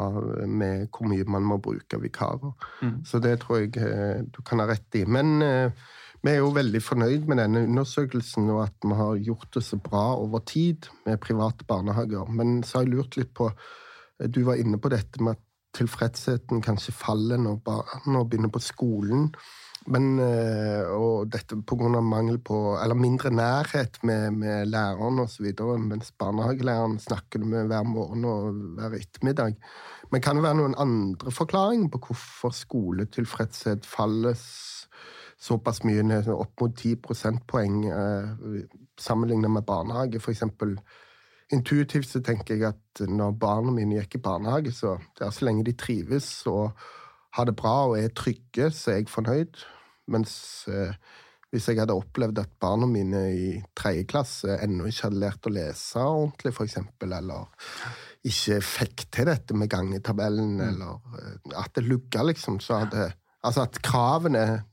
med 0.58 0.86
hvor 0.92 1.08
mye 1.08 1.24
man 1.28 1.44
må 1.48 1.58
bruke 1.64 2.00
vikarer. 2.00 2.54
Mm. 2.80 3.02
Så 3.04 3.20
det 3.24 3.38
tror 3.42 3.60
jeg 3.60 3.76
eh, 3.80 4.24
du 4.24 4.40
kan 4.44 4.62
ha 4.62 4.68
rett 4.68 5.00
i. 5.00 5.04
Men 5.04 5.42
eh, 5.44 5.84
vi 6.24 6.32
er 6.32 6.40
jo 6.40 6.54
veldig 6.56 6.80
fornøyd 6.80 7.26
med 7.28 7.42
denne 7.42 7.64
undersøkelsen, 7.68 8.48
og 8.54 8.62
at 8.66 8.76
vi 8.84 8.96
har 8.96 9.24
gjort 9.26 9.50
det 9.56 9.64
så 9.66 9.76
bra 9.76 10.06
over 10.16 10.44
tid 10.48 10.88
med 11.04 11.20
private 11.20 11.66
barnehager. 11.68 12.30
Men 12.32 12.62
så 12.64 12.78
har 12.78 12.86
jeg 12.86 12.94
lurt 12.94 13.18
litt 13.20 13.34
på 13.36 13.50
Du 14.30 14.44
var 14.46 14.56
inne 14.56 14.78
på 14.78 14.88
dette 14.88 15.20
med 15.20 15.36
at 15.36 15.42
tilfredsheten 15.74 16.62
kanskje 16.64 16.94
faller 16.94 17.40
når 17.40 17.60
barna 17.66 18.24
begynner 18.24 18.52
på 18.52 18.62
skolen. 18.62 19.28
Men, 19.86 20.18
eh, 20.18 20.86
og 20.88 21.28
dette 21.28 21.58
pga. 21.60 22.00
mangel 22.00 22.38
på 22.38 22.78
Eller 22.82 22.94
mindre 22.94 23.30
nærhet 23.30 23.98
med, 24.02 24.30
med 24.32 24.66
læreren 24.66 25.18
osv. 25.18 25.52
Mens 25.78 26.12
barnehagelæreren 26.18 26.98
snakker 26.98 27.44
med 27.44 27.66
hver 27.66 27.82
morgen 27.82 28.24
og 28.24 28.52
hver 28.78 28.96
ettermiddag. 28.96 29.54
Men 30.10 30.22
kan 30.22 30.36
det 30.36 30.44
være 30.44 30.54
noen 30.54 30.74
andre 30.78 31.30
forklaringer 31.30 31.88
på 31.88 31.98
hvorfor 32.06 32.50
skoletilfredshet 32.50 33.86
faller 33.86 34.34
såpass 35.44 35.82
mye 35.84 36.22
opp 36.32 36.60
mot 36.60 36.76
10 36.76 36.96
prosentpoeng 37.02 37.84
eh, 37.86 38.64
sammenlignet 38.98 39.50
med 39.50 39.66
barnehage? 39.66 40.20
For 40.20 40.30
eksempel, 40.30 40.78
intuitivt 41.52 42.08
så 42.08 42.22
tenker 42.24 42.56
jeg 42.56 42.72
at 42.72 43.04
når 43.08 43.36
barna 43.40 43.74
mine 43.74 43.98
gikk 44.00 44.18
i 44.18 44.24
barnehage, 44.24 44.72
så 44.72 44.96
er 45.20 45.34
så 45.34 45.48
lenge 45.48 45.66
de 45.66 45.76
trives 45.76 46.28
og 46.50 46.72
har 47.34 47.48
det 47.48 47.56
bra 47.58 47.74
og 47.90 47.98
er 47.98 48.14
trygge, 48.14 48.70
så 48.70 48.92
er 48.92 49.02
jeg 49.02 49.12
fornøyd. 49.12 49.64
Mens 50.14 50.34
eh, 50.70 50.94
hvis 51.54 51.68
jeg 51.70 51.78
hadde 51.78 51.96
opplevd 51.96 52.40
at 52.42 52.54
barna 52.62 52.86
mine 52.90 53.22
i 53.34 53.48
tredje 53.78 54.06
klasse 54.10 54.56
ennå 54.64 54.88
ikke 54.90 55.08
hadde 55.08 55.20
lært 55.22 55.48
å 55.48 55.52
lese 55.54 56.02
ordentlig, 56.02 56.54
eksempel, 56.64 57.14
eller 57.18 57.50
ikke 58.26 58.60
fikk 58.64 59.04
til 59.14 59.28
dette 59.30 59.56
med 59.58 59.70
gangetabellen, 59.72 60.56
mm. 60.58 60.64
eller 60.68 61.20
eh, 61.20 61.60
at 61.60 61.74
det 61.76 61.86
lugga, 61.86 62.24
liksom, 62.30 62.60
så 62.62 62.84
hadde 62.84 63.10
Altså 63.44 63.66
at 63.66 63.76
kravene 63.84 64.64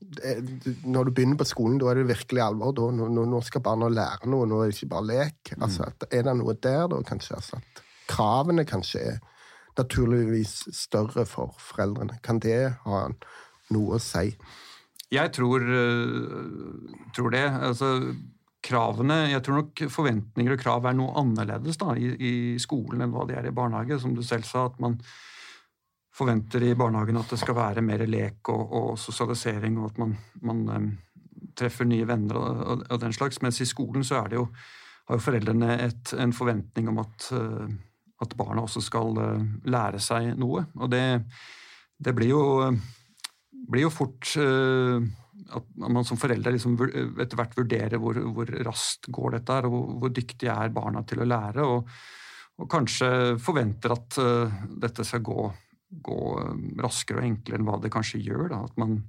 Når 0.87 1.07
du 1.07 1.11
begynner 1.11 1.39
på 1.39 1.47
skolen, 1.47 1.77
da 1.81 1.91
er 1.91 2.01
det 2.01 2.09
virkelig 2.09 2.43
alvor. 2.43 2.73
Da, 2.75 2.87
nå, 2.95 3.09
nå, 3.11 3.41
skal 3.47 3.63
barna 3.65 3.89
lære 3.91 4.29
noe, 4.31 4.47
nå 4.47 4.61
er 4.61 4.71
det 4.71 4.77
ikke 4.77 4.91
bare 4.93 5.07
lek. 5.09 5.53
Altså 5.59 5.85
at, 5.87 6.07
er 6.11 6.25
det 6.27 6.35
noe 6.39 6.55
der, 6.55 6.87
da, 6.91 6.99
kanskje? 7.07 7.37
Altså, 7.39 7.61
at 7.61 7.83
kravene 8.11 8.65
kanskje 8.67 9.05
er 9.13 9.21
naturligvis 9.79 10.55
større 10.75 11.25
for 11.29 11.55
foreldrene. 11.59 12.19
Kan 12.25 12.41
det 12.43 12.73
ha 12.83 13.05
noe 13.71 13.97
å 13.97 14.03
si? 14.03 14.33
Jeg 15.11 15.31
tror, 15.35 15.63
eh, 15.63 17.07
tror 17.15 17.33
det. 17.33 17.47
Altså, 17.71 18.15
kravene 18.61 19.31
Jeg 19.31 19.41
tror 19.43 19.63
nok 19.63 19.81
forventninger 19.89 20.53
og 20.53 20.61
krav 20.61 20.85
er 20.85 20.93
noe 20.93 21.15
annerledes 21.17 21.79
da, 21.81 21.95
i, 21.97 22.11
i, 22.13 22.33
skolen 22.61 23.01
enn 23.01 23.13
hva 23.13 23.25
de 23.27 23.35
er 23.35 23.47
i 23.49 23.55
barnehage. 23.55 23.99
Som 23.99 24.15
du 24.15 24.23
selv 24.23 24.45
sa, 24.47 24.67
at 24.69 24.79
man 24.79 24.99
forventer 26.21 26.63
i 26.67 26.75
barnehagen 26.77 27.19
at 27.21 27.31
det 27.33 27.39
skal 27.41 27.57
være 27.57 27.83
mer 27.85 28.05
lek 28.09 28.51
og, 28.53 28.75
og 28.77 28.91
sosialisering, 29.01 29.79
og 29.81 29.91
at 29.91 30.01
man, 30.01 30.15
man 30.47 30.61
um, 30.69 30.91
treffer 31.57 31.87
nye 31.89 32.07
venner 32.07 32.37
og, 32.39 32.61
og, 32.61 32.83
og, 32.87 32.99
den 33.01 33.15
slags. 33.15 33.41
Mens 33.43 33.61
i 33.61 33.69
skolen 33.69 34.05
så 34.07 34.21
jo, 34.31 34.45
har 35.09 35.17
jo 35.17 35.25
foreldrene 35.25 35.79
et, 35.87 36.13
en 36.21 36.35
forventning 36.35 36.91
om 36.91 37.01
at 37.03 37.31
uh, 37.35 37.65
at 38.21 38.35
barna 38.37 38.61
også 38.61 38.83
skal 38.85 39.15
uh, 39.17 39.45
lære 39.65 39.97
seg 40.03 40.35
noe. 40.37 40.67
Og 40.77 40.91
det, 40.93 41.05
det 41.97 42.13
blir, 42.13 42.35
jo, 42.35 42.43
blir, 43.65 43.87
jo, 43.87 43.93
fort 43.93 44.35
at 45.51 45.71
man 45.81 46.05
som 46.05 46.19
foreldre 46.21 46.53
liksom 46.53 46.75
etter 46.77 47.39
hvert 47.39 47.55
vurderer 47.57 47.97
hvor, 47.97 48.19
hvor 48.35 48.51
raskt 48.67 49.09
går 49.09 49.39
dette 49.39 49.57
her, 49.57 49.67
og 49.67 49.73
hvor, 49.73 49.87
hvor 50.03 50.13
dyktige 50.13 50.53
er 50.53 50.75
barna 50.75 51.01
til 51.07 51.23
å 51.23 51.27
lære. 51.27 51.65
Og, 51.65 51.89
og 52.61 52.69
kanskje 52.69 53.09
forventer 53.41 53.95
at 53.95 54.17
uh, 54.21 54.63
dette 54.83 55.05
skal 55.07 55.23
gå, 55.25 55.49
gå, 55.91 56.19
raskere 56.81 57.21
og 57.21 57.27
enklere 57.27 57.59
enn 57.59 57.67
hva 57.67 57.79
det 57.83 57.91
kanskje 57.93 58.21
gjør. 58.23 58.47
Da. 58.53 58.61
At 58.69 58.77
man, 58.79 59.01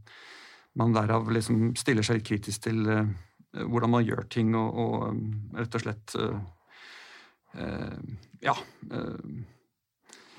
man 0.78 0.96
derav 0.96 1.30
liksom 1.32 1.72
stiller 1.78 2.06
seg 2.06 2.20
litt 2.20 2.28
kritisk 2.28 2.66
til 2.66 2.82
uh, 2.88 3.06
hvordan 3.52 3.94
man 3.94 4.06
gjør 4.06 4.26
ting, 4.32 4.54
og, 4.58 4.82
og 4.82 5.56
rett 5.58 5.78
og 5.78 5.84
slett 5.84 6.16
uh, 6.18 6.42
uh, 7.58 7.96
ja. 8.42 8.56
Eh, 8.90 9.32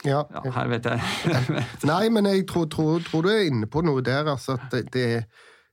ja. 0.03 0.19
ja. 0.33 0.41
Her 0.51 0.67
vet 0.67 0.87
jeg 0.89 0.99
Nei, 1.91 2.09
men 2.11 2.27
jeg 2.27 2.47
tror, 2.49 2.67
tror, 2.67 2.99
tror, 3.05 3.23
du 3.23 3.31
er 3.31 3.45
inne 3.47 3.69
på 3.71 3.83
noe 3.85 4.03
der. 4.03 4.27
altså 4.27 4.57
at 4.57 4.67
det, 4.73 4.89
det 4.91 5.05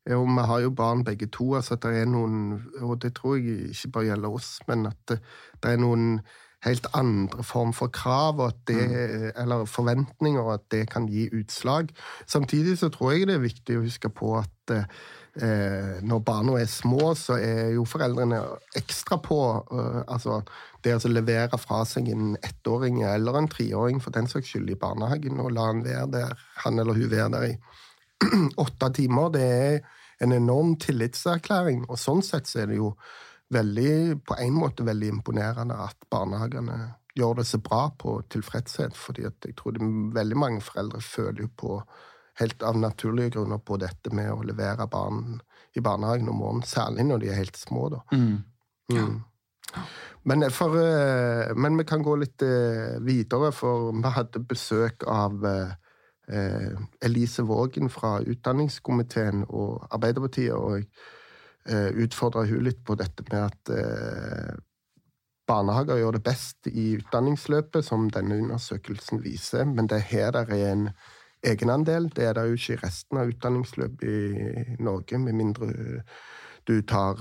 jo, 0.06 0.22
Vi 0.22 0.44
har 0.46 0.60
jo 0.62 0.70
barn 0.70 1.02
begge 1.04 1.26
to, 1.26 1.54
altså 1.58 1.74
at 1.74 1.82
det 1.88 2.04
er 2.04 2.06
noen 2.06 2.60
Og 2.82 3.00
det 3.02 3.16
tror 3.18 3.40
jeg 3.40 3.72
ikke 3.74 3.90
bare 3.96 4.12
gjelder 4.12 4.38
oss, 4.38 4.52
men 4.68 4.86
at 4.92 5.00
det, 5.10 5.18
det 5.58 5.74
er 5.74 5.82
noen 5.82 6.20
helt 6.64 6.86
andre 6.96 7.44
form 7.46 7.72
for 7.72 7.92
krav 7.92 8.42
det, 8.68 8.88
mm. 8.88 9.30
eller 9.42 9.64
forventninger, 9.64 10.42
og 10.42 10.54
at 10.58 10.66
det 10.72 10.84
kan 10.92 11.08
gi 11.08 11.28
utslag. 11.32 11.92
Samtidig 12.26 12.78
så 12.78 12.90
tror 12.92 13.14
jeg 13.14 13.28
det 13.30 13.38
er 13.38 13.46
viktig 13.46 13.78
å 13.78 13.84
huske 13.86 14.10
på 14.12 14.34
at 14.38 14.74
eh, 14.74 16.00
når 16.04 16.24
barna 16.26 16.58
er 16.60 16.68
små, 16.68 17.14
så 17.16 17.38
er 17.40 17.72
jo 17.76 17.86
foreldrene 17.88 18.42
ekstra 18.76 19.16
på. 19.24 19.40
Eh, 19.72 20.02
altså 20.06 20.42
det 20.84 20.96
å 20.96 21.12
levere 21.12 21.60
fra 21.60 21.82
seg 21.88 22.10
en 22.12 22.34
ettåring 22.44 23.02
eller 23.08 23.40
en 23.40 23.48
treåring 23.48 24.00
for 24.04 24.12
den 24.16 24.28
saks 24.28 24.52
skyld 24.52 24.72
i 24.72 24.78
barnehagen, 24.80 25.40
og 25.40 25.54
la 25.56 25.70
han 25.70 25.84
være 25.86 26.10
der, 26.12 26.44
han 26.64 26.78
eller 26.78 26.96
hun 26.96 27.10
være 27.12 27.32
der 27.36 27.48
i 27.54 27.56
åtte 28.64 28.92
timer, 29.00 29.32
det 29.32 29.48
er 29.48 29.80
en 30.20 30.36
enorm 30.36 30.76
tillitserklæring. 30.80 31.86
Og 31.88 31.96
sånn 32.00 32.20
sett 32.24 32.48
så 32.50 32.62
er 32.62 32.72
det 32.72 32.80
jo 32.80 32.92
veldig, 33.50 34.20
på 34.26 34.36
en 34.38 34.56
måte 34.56 34.86
veldig 34.86 35.08
imponerende 35.16 35.76
at 35.84 36.08
barnehagene 36.10 36.78
gjør 37.18 37.40
det 37.40 37.46
så 37.50 37.58
bra 37.58 37.88
på 37.98 38.20
tilfredshet, 38.30 38.96
fordi 38.96 39.26
jeg 39.26 39.56
tror 39.58 39.74
det, 39.76 39.88
veldig 40.14 40.38
mange 40.38 40.62
foreldre 40.64 41.00
føler 41.02 41.44
jo 41.44 41.50
på 41.58 41.80
helt 42.40 42.62
av 42.62 42.78
naturlige 42.78 43.34
grunner 43.36 43.58
på 43.58 43.76
dette 43.82 44.12
med 44.14 44.30
å 44.32 44.44
levere 44.46 44.86
barn 44.90 45.40
i 45.76 45.82
barnehagen 45.84 46.30
om 46.30 46.38
morgenen, 46.40 46.66
særlig 46.66 47.06
når 47.06 47.22
de 47.22 47.30
er 47.30 47.40
helt 47.42 47.58
små. 47.58 47.88
da. 47.92 48.00
Mm. 48.12 48.38
Mm. 48.94 49.20
Men, 50.22 50.50
for, 50.50 50.74
eh, 50.78 51.54
men, 51.56 51.76
vi 51.78 51.84
kan 51.84 52.02
gå 52.02 52.16
litt 52.20 52.42
eh, 52.42 52.98
videre, 53.06 53.52
for 53.54 53.90
vi 53.94 54.14
hadde 54.16 54.42
besøk 54.46 55.06
av 55.08 55.46
eh, 55.46 56.74
Elise 57.06 57.44
Vågen 57.46 57.90
fra 57.90 58.18
utdanningskomiteen 58.20 59.46
og 59.48 59.86
Arbeiderpartiet. 59.90 60.54
og 60.54 60.84
jeg 61.68 62.06
utfordra 62.06 62.46
hun 62.48 62.64
litt 62.64 62.80
på 62.86 62.96
dette 62.98 63.24
med 63.28 63.42
at 63.44 64.60
barnehager 65.50 65.98
gjør 66.00 66.16
det 66.16 66.22
best 66.24 66.70
i 66.70 66.94
utdanningsløpet, 67.00 67.84
som 67.84 68.08
denne 68.14 68.38
undersøkelsen 68.40 69.20
viser, 69.24 69.66
men 69.68 69.90
det 69.90 69.98
er 69.98 70.08
her 70.08 70.38
er 70.40 70.54
en 70.56 70.88
egenandel. 71.44 72.08
Det 72.16 72.24
er 72.28 72.38
det 72.38 72.46
jo 72.48 72.58
ikke 72.58 72.78
i 72.78 72.80
resten 72.84 73.20
av 73.20 73.32
utdanningsløpet 73.34 74.08
i 74.08 74.80
Norge, 74.82 75.18
med 75.18 75.38
mindre 75.42 75.70
du 76.68 76.80
tar 76.86 77.20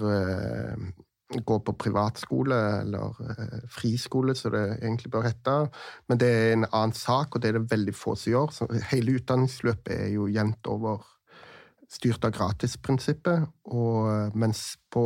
gå 1.30 1.60
på 1.62 1.75
privatskole 1.78 2.58
eller 2.82 3.21
eh, 3.30 3.62
friskole, 3.69 4.36
så 4.36 4.49
det 4.54 4.63
egentlig 4.80 5.12
bør 5.13 5.28
hete. 5.28 5.58
Men 6.10 6.21
det 6.21 6.30
er 6.30 6.54
en 6.54 6.65
annen 6.71 6.95
sak, 6.97 7.36
og 7.36 7.41
det 7.41 7.52
er 7.52 7.60
det 7.60 7.71
veldig 7.71 7.95
få 7.95 8.15
som 8.17 8.34
gjør. 8.34 8.54
Så 8.54 8.67
hele 8.91 9.19
utdanningsløpet 9.19 9.93
er 9.95 10.10
jo 10.15 10.28
jevnt 10.32 10.69
over 10.71 11.06
styrt 11.89 12.25
av 12.25 12.34
gratisprinsippet, 12.38 13.47
og 13.73 14.36
mens 14.38 14.78
på 14.93 15.04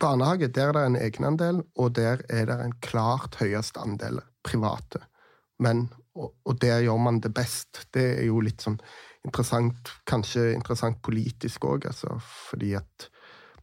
barnehage 0.00 0.48
der 0.54 0.70
er 0.70 0.76
det 0.76 0.84
en 0.88 1.00
egenandel, 1.00 1.62
og 1.78 1.94
der 1.98 2.22
er 2.28 2.48
det 2.50 2.58
en 2.60 2.76
klart 2.82 3.38
høyest 3.40 3.78
andel 3.80 4.20
private. 4.46 5.04
Men 5.62 5.88
og, 6.14 6.30
og, 6.44 6.54
der 6.62 6.84
gjør 6.84 7.00
man 7.02 7.18
det 7.22 7.32
best. 7.34 7.88
Det 7.94 8.04
er 8.20 8.28
jo 8.28 8.38
litt 8.44 8.62
sånn 8.62 8.78
interessant, 9.26 9.90
kanskje 10.06 10.52
interessant 10.54 11.00
politisk 11.02 11.66
òg, 11.66 11.88
altså, 11.90 12.18
fordi 12.50 12.74
at 12.78 13.08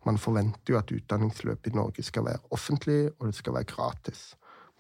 man 0.07 0.17
forventer 0.19 0.73
jo 0.73 0.79
at 0.79 0.91
utdanningsløpet 0.91 1.71
i 1.71 1.77
Norge 1.77 2.03
skal 2.03 2.25
være 2.27 2.41
offentlig, 2.55 3.05
og 3.19 3.29
det 3.29 3.37
skal 3.37 3.55
være 3.55 3.69
gratis. 3.69 4.31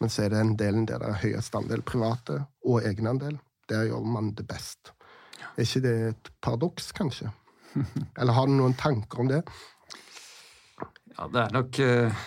Men 0.01 0.11
så 0.11 0.25
er 0.25 0.33
det 0.33 0.41
en 0.41 0.55
del 0.57 0.81
der 0.89 1.03
det 1.03 1.11
er 1.11 1.21
høyest 1.21 1.55
andel 1.55 1.85
private, 1.85 2.41
og 2.65 2.87
egenandel. 2.87 3.37
Der 3.69 3.85
gjør 3.87 4.03
man 4.03 4.33
det 4.35 4.47
best. 4.49 4.91
Er 5.55 5.65
ikke 5.65 5.83
det 5.83 5.95
et 6.11 6.31
paradoks, 6.43 6.91
kanskje? 6.97 7.31
Eller 8.19 8.35
har 8.35 8.47
du 8.49 8.55
noen 8.57 8.75
tanker 8.79 9.23
om 9.23 9.31
det? 9.31 9.41
Ja, 11.15 11.27
det 11.31 11.41
er 11.41 11.55
nok 11.55 11.79
uh, 11.83 12.21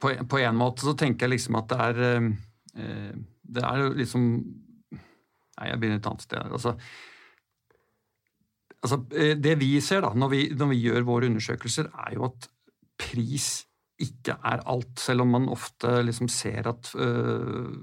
på, 0.00 0.12
på, 0.30 0.40
en 0.40 0.58
måte 0.58 0.86
så 0.86 0.94
tenker 0.98 1.26
jeg 1.26 1.36
liksom 1.36 1.58
at 1.60 1.68
det 1.70 1.78
er 1.84 2.00
uh, 2.16 3.12
Det 3.58 3.64
er 3.64 3.84
jo 3.84 3.92
liksom 3.98 4.24
Nei, 5.58 5.72
jeg 5.72 5.78
begynner 5.80 5.98
et 5.98 6.04
annet 6.06 6.22
sted. 6.22 6.52
Altså, 6.54 6.72
altså, 8.78 8.98
det 9.42 9.56
vi 9.58 9.72
ser 9.82 10.04
da, 10.04 10.12
når 10.14 10.28
vi, 10.30 10.42
når 10.54 10.68
vi 10.70 10.76
gjør 10.84 11.06
våre 11.08 11.26
undersøkelser, 11.26 11.88
er 12.06 12.12
jo 12.14 12.28
at 12.28 12.46
pris 12.94 13.48
ikke 13.98 14.36
er 14.46 14.62
alt, 14.70 15.00
selv 15.02 15.24
om 15.24 15.32
man 15.34 15.48
ofte 15.50 15.96
liksom 16.06 16.30
ser 16.30 16.68
at 16.70 16.92
uh, 16.94 17.74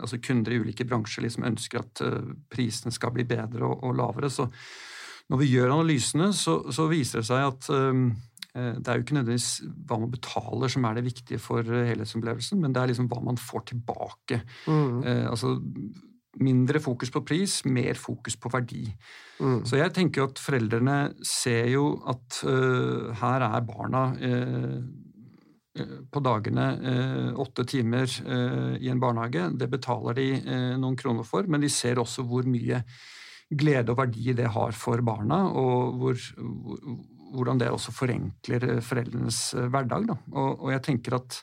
altså 0.00 0.20
kunder 0.22 0.54
i 0.54 0.60
ulike 0.62 0.86
bransjer 0.88 1.26
liksom 1.26 1.46
ønsker 1.48 1.82
at 1.82 2.04
uh, 2.06 2.32
prisene 2.52 2.94
skal 2.94 3.14
bli 3.14 3.26
bedre 3.28 3.66
og, 3.66 3.84
og, 3.84 3.96
lavere. 3.98 4.30
Så 4.32 4.48
når 5.30 5.42
vi 5.42 5.50
gjør 5.52 5.74
analysene, 5.74 6.30
så, 6.36 6.60
så 6.72 6.88
viser 6.90 7.22
det 7.22 7.28
seg 7.30 7.44
at 7.48 7.70
um, 7.74 8.08
det 8.56 8.88
er 8.88 8.96
jo 8.96 9.02
ikke 9.04 9.18
nødvendigvis 9.18 9.50
hva 9.84 9.98
man 10.00 10.12
betaler 10.14 10.70
som 10.72 10.86
er 10.88 10.94
det 10.96 11.02
viktige 11.04 11.40
for 11.42 11.60
helhetsopplevelsen, 11.60 12.62
men 12.62 12.72
det 12.72 12.80
er 12.80 12.88
liksom 12.88 13.08
hva 13.10 13.18
man 13.26 13.36
får 13.36 13.66
tilbake. 13.68 14.38
Mm. 14.64 15.02
altså 15.28 15.50
mindre 16.40 16.80
fokus 16.80 17.12
på 17.12 17.20
pris, 17.28 17.58
mer 17.68 18.00
fokus 18.00 18.38
på 18.40 18.48
verdi. 18.54 18.86
Mm. 19.44 19.58
Så 19.68 19.76
jeg 19.76 19.92
tenker 19.92 20.22
jo 20.22 20.28
at 20.30 20.40
foreldrene 20.40 20.96
ser 21.20 21.68
jo 21.74 21.84
at 22.08 22.40
her 23.20 23.44
er 23.44 23.68
barna 23.68 24.06
Eh, 24.16 24.80
på 26.12 26.22
dagene 26.24 26.66
eh, 26.90 27.40
åtte 27.42 27.66
timer 27.68 28.06
eh, 28.06 28.76
i 28.80 28.90
en 28.92 29.02
barnehage. 29.02 29.50
Det 29.58 29.68
betaler 29.72 30.18
de 30.18 30.28
noen 30.80 30.96
kroner 30.98 31.26
for, 31.26 31.48
men 31.50 31.64
de 31.64 31.70
ser 31.72 32.00
også 32.02 32.24
hvor 32.26 32.48
mye 32.48 32.82
glede 33.46 33.94
og 33.94 34.00
verdi 34.00 34.34
det 34.34 34.48
har 34.56 34.74
for 34.74 35.02
barna, 35.06 35.44
og 35.54 36.00
hvor, 36.00 36.22
hvordan 37.36 37.60
det 37.62 37.70
også 37.70 37.94
forenkler 37.94 38.80
foreldrenes 38.82 39.40
hverdag. 39.70 40.10
Og, 40.32 40.50
og, 40.50 40.70
jeg 40.74 40.82
tenker 40.88 41.20
at 41.20 41.40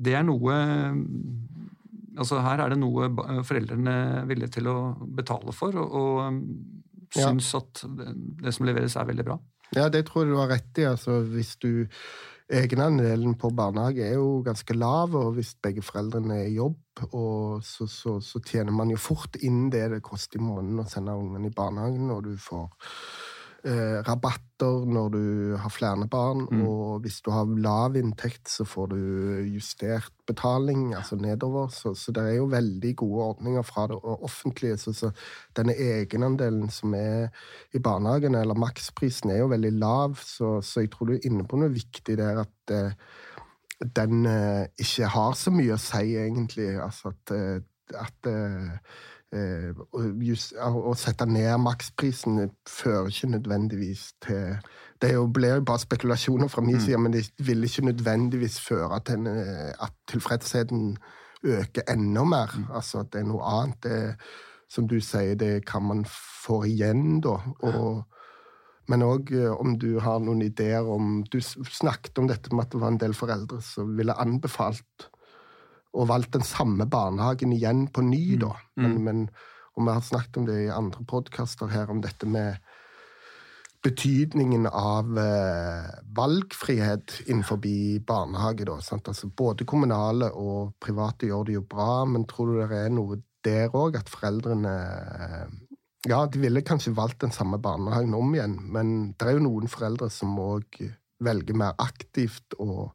det 0.00 0.16
er 0.16 0.24
noe 0.26 0.54
Altså 2.20 2.40
her 2.42 2.58
er 2.58 2.72
det 2.72 2.80
noe 2.80 3.06
foreldrene 3.46 3.92
er 4.18 4.24
villige 4.26 4.56
til 4.56 4.66
å 4.68 4.74
betale 5.14 5.52
for, 5.54 5.76
og, 5.78 5.92
og 5.94 6.40
syns 7.14 7.52
ja. 7.54 7.60
at 7.62 7.82
det, 7.96 8.14
det 8.42 8.52
som 8.56 8.66
leveres, 8.66 8.96
er 8.98 9.08
veldig 9.08 9.26
bra. 9.28 9.36
Ja, 9.76 9.86
det 9.92 10.04
tror 10.08 10.24
jeg 10.24 10.32
du 10.32 10.40
har 10.40 10.50
rett 10.50 10.80
i. 10.82 10.86
Altså, 10.90 11.20
hvis 11.30 11.54
du 11.62 11.86
Egenandelen 12.50 13.36
på 13.38 13.52
barnehage 13.54 14.02
er 14.02 14.16
jo 14.18 14.40
ganske 14.42 14.74
lav, 14.74 15.14
og 15.14 15.36
hvis 15.36 15.52
begge 15.62 15.84
foreldrene 15.86 16.40
er 16.40 16.48
i 16.48 16.56
jobb, 16.56 16.80
så, 17.62 17.86
så, 17.86 18.16
så, 18.20 18.40
tjener 18.42 18.74
man 18.74 18.90
jo 18.90 18.98
fort 18.98 19.38
inn 19.46 19.68
det 19.70 19.84
det 19.92 20.00
koster 20.02 20.40
i 20.40 20.42
måneden 20.42 20.82
å 20.82 20.88
sende 20.90 21.14
ungene 21.14 21.46
i 21.46 21.54
barnehagen, 21.54 22.10
og 22.10 22.24
du 22.26 22.34
får 22.40 22.66
eh, 23.64 24.00
rabatter 24.06 24.86
når 24.86 25.08
du 25.14 25.24
har 25.60 25.72
flere 25.72 26.06
barn, 26.10 26.46
mm. 26.50 26.62
og 26.68 27.00
hvis 27.04 27.20
du 27.24 27.30
har 27.34 27.48
lav 27.60 27.96
inntekt, 27.96 28.48
så 28.48 28.64
får 28.68 28.90
du 28.92 28.98
justert 29.54 30.12
betaling, 30.28 30.94
altså 30.94 31.16
nedover. 31.16 31.68
Så, 31.74 31.94
så 31.94 32.12
det 32.12 32.24
er 32.26 32.36
jo 32.38 32.50
veldig 32.52 32.92
gode 32.96 33.24
ordninger 33.32 33.62
fra 33.66 33.86
det 33.90 33.98
offentlige. 34.02 34.76
Så, 34.80 34.92
så, 34.96 35.10
denne 35.56 35.74
egenandelen 35.74 36.70
som 36.70 36.94
er 36.94 37.28
i 37.74 37.82
barnehagen, 37.82 38.34
eller 38.34 38.58
maksprisen, 38.58 39.30
er 39.30 39.42
jo 39.44 39.50
veldig 39.54 39.72
lav, 39.72 40.16
så, 40.22 40.60
så 40.62 40.84
jeg 40.84 40.92
tror 40.92 41.10
du 41.10 41.16
er 41.18 41.26
inne 41.30 41.48
på 41.48 41.60
noe 41.60 41.72
viktig 41.72 42.18
der 42.20 42.44
at 42.44 42.74
eh, 42.76 42.94
den 43.96 44.26
eh, 44.26 44.66
ikke 44.78 45.08
har 45.08 45.36
så 45.38 45.52
mye 45.54 45.76
å 45.76 45.80
si, 45.80 46.16
egentlig. 46.20 46.74
Altså 46.80 47.14
at, 47.14 47.34
eh, 47.36 47.62
at 47.96 48.28
eh, 48.28 48.76
å 49.32 50.92
sette 50.98 51.26
ned 51.26 51.52
maksprisen 51.62 52.50
fører 52.66 53.12
ikke 53.12 53.28
nødvendigvis 53.36 54.08
til 54.26 54.56
Det 55.00 55.12
blir 55.32 55.54
jo 55.54 55.64
bare 55.64 55.78
spekulasjoner 55.78 56.48
fra 56.48 56.60
min 56.60 56.76
mm. 56.76 57.00
men 57.00 57.12
det 57.12 57.30
vil 57.38 57.64
ikke 57.64 57.84
nødvendigvis 57.86 58.60
føre 58.60 59.00
til 59.06 59.26
eh, 59.26 59.70
at 59.80 59.94
tilfredsheten 60.08 60.98
øker 61.42 61.82
enda 61.88 62.24
mer. 62.24 62.50
Mm. 62.56 62.64
Altså 62.74 62.98
at 63.00 63.12
det 63.12 63.20
er 63.20 63.28
noe 63.30 63.42
annet. 63.42 63.82
Det, 63.82 64.16
som 64.68 64.88
du 64.88 65.00
sier, 65.00 65.34
det 65.34 65.64
kan 65.66 65.82
man 65.82 66.04
få 66.44 66.64
igjen, 66.64 67.20
da. 67.20 67.38
Og, 67.62 68.02
men 68.88 69.02
òg 69.02 69.32
eh, 69.32 69.54
om 69.54 69.78
du 69.78 70.00
har 70.00 70.18
noen 70.18 70.42
ideer 70.42 70.86
om 70.86 71.22
Du 71.32 71.40
snakket 71.40 72.18
om 72.18 72.28
dette 72.28 72.52
med 72.54 72.66
at 72.66 72.72
det 72.74 72.80
var 72.80 72.92
en 72.92 73.00
del 73.00 73.14
foreldre 73.14 73.62
som 73.62 73.96
ville 73.96 74.18
anbefalt 74.18 75.10
og 75.96 76.10
valgt 76.10 76.34
den 76.36 76.46
samme 76.46 76.86
barnehagen 76.90 77.54
igjen 77.54 77.86
på 77.92 78.04
ny, 78.06 78.36
mm. 78.36 78.42
da. 78.44 78.52
Men, 78.80 78.92
mm. 78.96 79.06
men, 79.06 79.24
og 79.76 79.86
vi 79.86 79.94
har 79.96 80.04
snakket 80.06 80.38
om 80.40 80.46
det 80.46 80.58
i 80.64 80.74
andre 80.74 81.06
podkaster 81.08 81.72
her, 81.72 81.90
om 81.90 82.02
dette 82.04 82.28
med 82.30 82.60
betydningen 83.82 84.66
av 84.66 85.18
eh, 85.18 85.88
valgfrihet 86.16 87.22
innenfor 87.26 87.62
barnehage. 88.06 88.66
Da, 88.68 88.76
altså, 88.76 89.30
både 89.32 89.64
kommunale 89.64 90.30
og 90.36 90.74
private 90.82 91.30
gjør 91.30 91.48
det 91.48 91.56
jo 91.56 91.64
bra, 91.64 92.04
men 92.04 92.28
tror 92.28 92.52
du 92.52 92.60
det 92.60 92.84
er 92.84 92.94
noe 92.94 93.22
der 93.44 93.72
òg, 93.72 93.96
at 93.96 94.12
foreldrene 94.12 94.76
Ja, 96.08 96.24
de 96.24 96.40
ville 96.40 96.62
kanskje 96.64 96.94
valgt 96.96 97.20
den 97.20 97.32
samme 97.32 97.58
barnehagen 97.60 98.14
om 98.16 98.30
igjen, 98.34 98.54
men 98.72 99.12
det 99.20 99.26
er 99.26 99.34
jo 99.36 99.44
noen 99.44 99.68
foreldre 99.68 100.08
som 100.12 100.32
òg 100.40 100.78
velger 101.20 101.56
mer 101.60 101.74
aktivt 101.76 102.56
og 102.56 102.94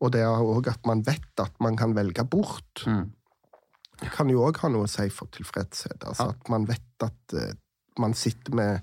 og 0.00 0.12
det 0.14 0.22
er 0.24 0.42
òg 0.42 0.70
at 0.72 0.86
man 0.88 1.02
vet 1.06 1.42
at 1.42 1.56
man 1.60 1.76
kan 1.76 1.94
velge 1.96 2.24
bort. 2.24 2.84
Mm. 2.86 3.10
Det 4.00 4.08
kan 4.14 4.30
jo 4.32 4.46
òg 4.46 4.62
ha 4.62 4.70
noe 4.72 4.88
å 4.88 4.90
si 4.90 5.06
for 5.12 5.28
tilfredshet. 5.34 6.00
Altså 6.08 6.30
ja. 6.30 6.36
At 6.36 6.52
man 6.52 6.64
vet 6.68 7.04
at 7.04 7.36
uh, 7.36 7.50
man 8.00 8.16
sitter 8.16 8.56
med 8.56 8.80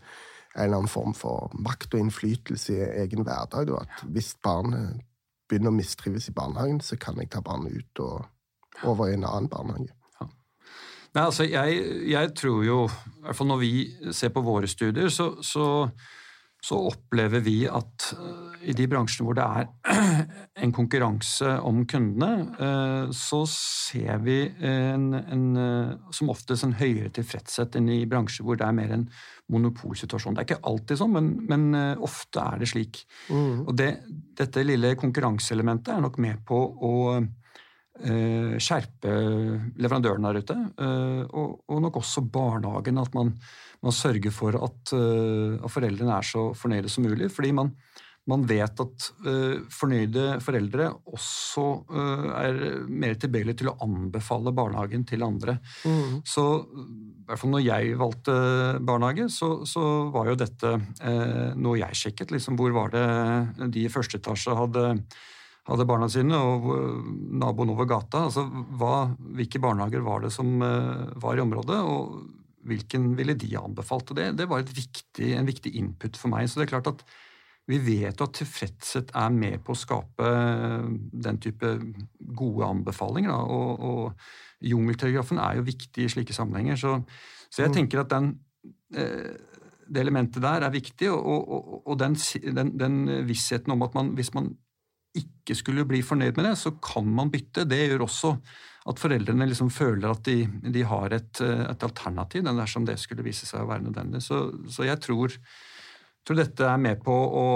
en 0.57 0.63
eller 0.63 0.81
annen 0.81 0.91
form 0.91 1.13
for 1.17 1.53
makt 1.57 1.93
og 1.93 2.03
innflytelse 2.03 2.73
i 2.73 2.89
egen 3.03 3.25
hverdag. 3.25 3.69
Da. 3.69 3.81
At 3.85 4.05
hvis 4.13 4.35
barnet 4.43 5.01
begynner 5.49 5.71
å 5.71 5.77
mistrives 5.77 6.29
i 6.29 6.35
barnehagen, 6.37 6.81
så 6.83 6.97
kan 7.01 7.17
jeg 7.21 7.31
ta 7.33 7.41
barnet 7.45 7.77
ut 7.77 8.03
og 8.03 8.85
over 8.85 9.09
i 9.09 9.17
en 9.17 9.25
annen 9.25 9.49
barnehage. 9.49 9.93
Ja. 10.19 10.27
Nei, 11.15 11.23
altså, 11.23 11.47
jeg, 11.49 11.81
jeg, 12.11 12.33
tror 12.37 12.61
jo, 12.65 12.79
i 12.89 13.25
hvert 13.25 13.39
fall 13.39 13.49
når 13.49 13.61
vi 13.63 13.71
ser 14.13 14.33
på 14.35 14.43
våre 14.45 14.69
studier, 14.69 15.09
så, 15.13 15.31
så 15.45 15.87
så 16.63 16.77
opplever 16.89 17.43
vi 17.45 17.61
at 17.69 18.09
eh, 18.17 18.69
i 18.71 18.73
de 18.75 18.87
bransjene 18.89 19.27
hvor 19.27 19.37
det 19.37 19.45
er 19.45 19.67
en 20.65 20.73
konkurranse 20.75 21.53
om 21.63 21.83
kundene, 21.89 22.47
eh, 22.57 23.13
så 23.15 23.43
ser 23.51 24.23
vi 24.25 24.39
en, 24.65 25.11
en, 25.19 25.45
eh, 25.61 25.91
som 26.11 26.33
oftest 26.33 26.65
en 26.65 26.75
høyere 26.79 27.13
tilfredshet 27.13 27.77
enn 27.77 27.91
i 27.93 28.01
bransjer 28.09 28.47
hvor 28.47 28.59
det 28.59 28.67
er 28.67 28.77
mer 28.77 28.95
en 28.95 29.07
monopolsituasjon. 29.53 30.35
Det 30.35 30.43
er 30.43 30.49
ikke 30.49 30.71
alltid 30.73 30.99
sånn, 30.99 31.13
men, 31.13 31.29
men 31.47 31.99
ofte 32.03 32.41
er 32.43 32.59
det 32.59 32.67
slik. 32.73 33.05
Mm. 33.31 33.61
Og 33.63 33.75
det, 33.79 33.91
dette 34.35 34.65
lille 34.65 34.97
konkurranseelementet 34.99 35.93
er 35.93 36.03
nok 36.03 36.19
med 36.23 36.41
på 36.47 36.57
å 36.57 36.95
skjerpe 37.97 39.13
leverandøren 39.81 40.27
der 40.27 40.37
ute, 40.43 40.57
og, 40.77 41.55
og 41.65 41.79
nok 41.81 41.97
også 42.01 42.21
barnehagen. 42.29 42.99
At 43.01 43.15
man 43.17 43.31
man 43.85 43.95
sørger 43.95 44.33
for 44.33 44.57
at, 44.57 44.93
uh, 44.95 45.57
at, 45.61 45.71
foreldrene 45.71 46.17
er 46.17 46.25
så 46.25 46.49
fornøyde 46.57 46.91
som 46.91 47.05
mulig. 47.05 47.29
Fordi 47.33 47.53
man, 47.55 47.71
man 48.27 48.43
vet 48.49 48.81
at 48.83 49.09
fornøyde 49.71 50.39
foreldre 50.43 50.89
også 51.13 51.67
er 52.41 52.57
mer 52.89 53.15
tilbøyelige 53.15 53.61
til 53.61 53.71
å 53.71 53.77
anbefale 53.85 54.51
barnehagen 54.55 55.05
til 55.07 55.23
andre. 55.23 55.59
Mm. 55.87 56.19
Så 56.27 56.43
i 56.65 57.29
hvert 57.29 57.39
fall 57.39 57.53
når 57.53 57.63
jeg 57.63 57.95
valgte 58.01 58.35
barnehage, 58.87 59.29
så, 59.31 59.53
så 59.67 59.85
var 60.11 60.31
jo 60.31 60.35
dette 60.39 60.73
noe 61.55 61.79
jeg 61.79 62.01
sjekket. 62.01 62.35
Liksom, 62.35 62.59
hvor 62.59 62.75
var 62.75 62.91
det 62.91 63.71
de 63.71 63.87
i 63.87 63.93
første 63.93 64.19
etasje 64.19 64.59
hadde 64.59 64.85
hadde 65.67 65.85
barna 65.87 66.07
sine, 66.11 66.37
og 66.37 66.67
naboen 67.41 67.73
over 67.73 67.87
gata. 67.89 68.25
altså 68.29 68.45
hva, 68.79 69.09
Hvilke 69.37 69.59
barnehager 69.63 70.05
var 70.05 70.23
det 70.23 70.33
som 70.35 70.57
var 70.59 71.37
i 71.37 71.43
området? 71.43 71.79
og 71.83 72.33
hvilken 72.67 73.13
ville 73.17 73.35
de 73.39 73.53
anbefalt? 73.59 74.11
Og 74.11 74.19
det, 74.19 74.31
det 74.39 74.47
var 74.49 74.65
viktig, 74.65 75.31
en 75.35 75.47
viktig 75.47 75.73
input 75.79 76.19
for 76.19 76.31
meg. 76.33 76.49
Så 76.49 76.59
det 76.59 76.67
er 76.67 76.73
klart 76.75 76.91
at 76.91 77.03
vi 77.67 77.79
vet 77.83 78.21
at 78.23 78.35
tilfredshet 78.39 79.11
er 79.17 79.31
med 79.35 79.59
på 79.65 79.73
å 79.73 79.79
skape 79.79 80.27
den 81.27 81.39
type 81.43 81.73
gode 82.17 82.67
anbefalinger. 82.67 83.33
Da. 83.33 83.39
Og, 83.43 83.87
og 83.89 84.67
jungeltelegrafen 84.71 85.41
er 85.43 85.59
jo 85.59 85.67
viktig 85.67 86.05
i 86.05 86.11
slike 86.11 86.35
sammenhenger. 86.35 86.79
Så, 86.79 86.95
så 87.51 87.65
jeg 87.65 87.73
mm. 87.73 87.77
tenker 87.79 88.03
at 88.03 88.13
den, 88.13 88.31
eh, 88.95 89.35
det 89.87 90.03
elementet 90.03 90.43
der 90.43 90.63
er 90.63 90.73
viktig, 90.73 91.11
og, 91.11 91.51
og, 91.57 91.75
og 91.83 91.99
den, 91.99 92.15
den, 92.55 92.71
den, 92.79 93.03
vissheten 93.27 93.75
om 93.75 93.83
at 93.87 93.99
man, 93.99 94.15
hvis 94.15 94.31
man 94.35 94.53
ikke 95.21 95.55
skulle 95.57 95.85
bli 95.87 96.01
fornøyd 96.05 96.37
med 96.37 96.49
det, 96.49 96.55
så 96.59 96.73
kan 96.83 97.07
man 97.07 97.31
bytte. 97.33 97.65
Det 97.69 97.79
gjør 97.83 98.05
også 98.07 98.33
at 98.87 99.01
foreldrene 99.01 99.47
liksom 99.49 99.69
føler 99.73 100.11
at 100.11 100.23
de, 100.27 100.45
de 100.71 100.83
har 100.87 101.15
et, 101.15 101.41
et, 101.43 101.83
alternativ 101.83 102.45
dersom 102.47 102.85
det 102.87 102.95
skulle 103.01 103.25
vise 103.25 103.47
seg 103.47 103.63
å 103.63 103.69
være 103.69 103.87
nødvendig. 103.89 104.21
Så, 104.23 104.45
så 104.71 104.87
jeg 104.87 105.01
tror, 105.03 105.33
tror, 106.23 106.39
dette 106.39 106.67
er 106.67 106.79
med 106.81 107.03
på 107.03 107.11
å 107.13 107.47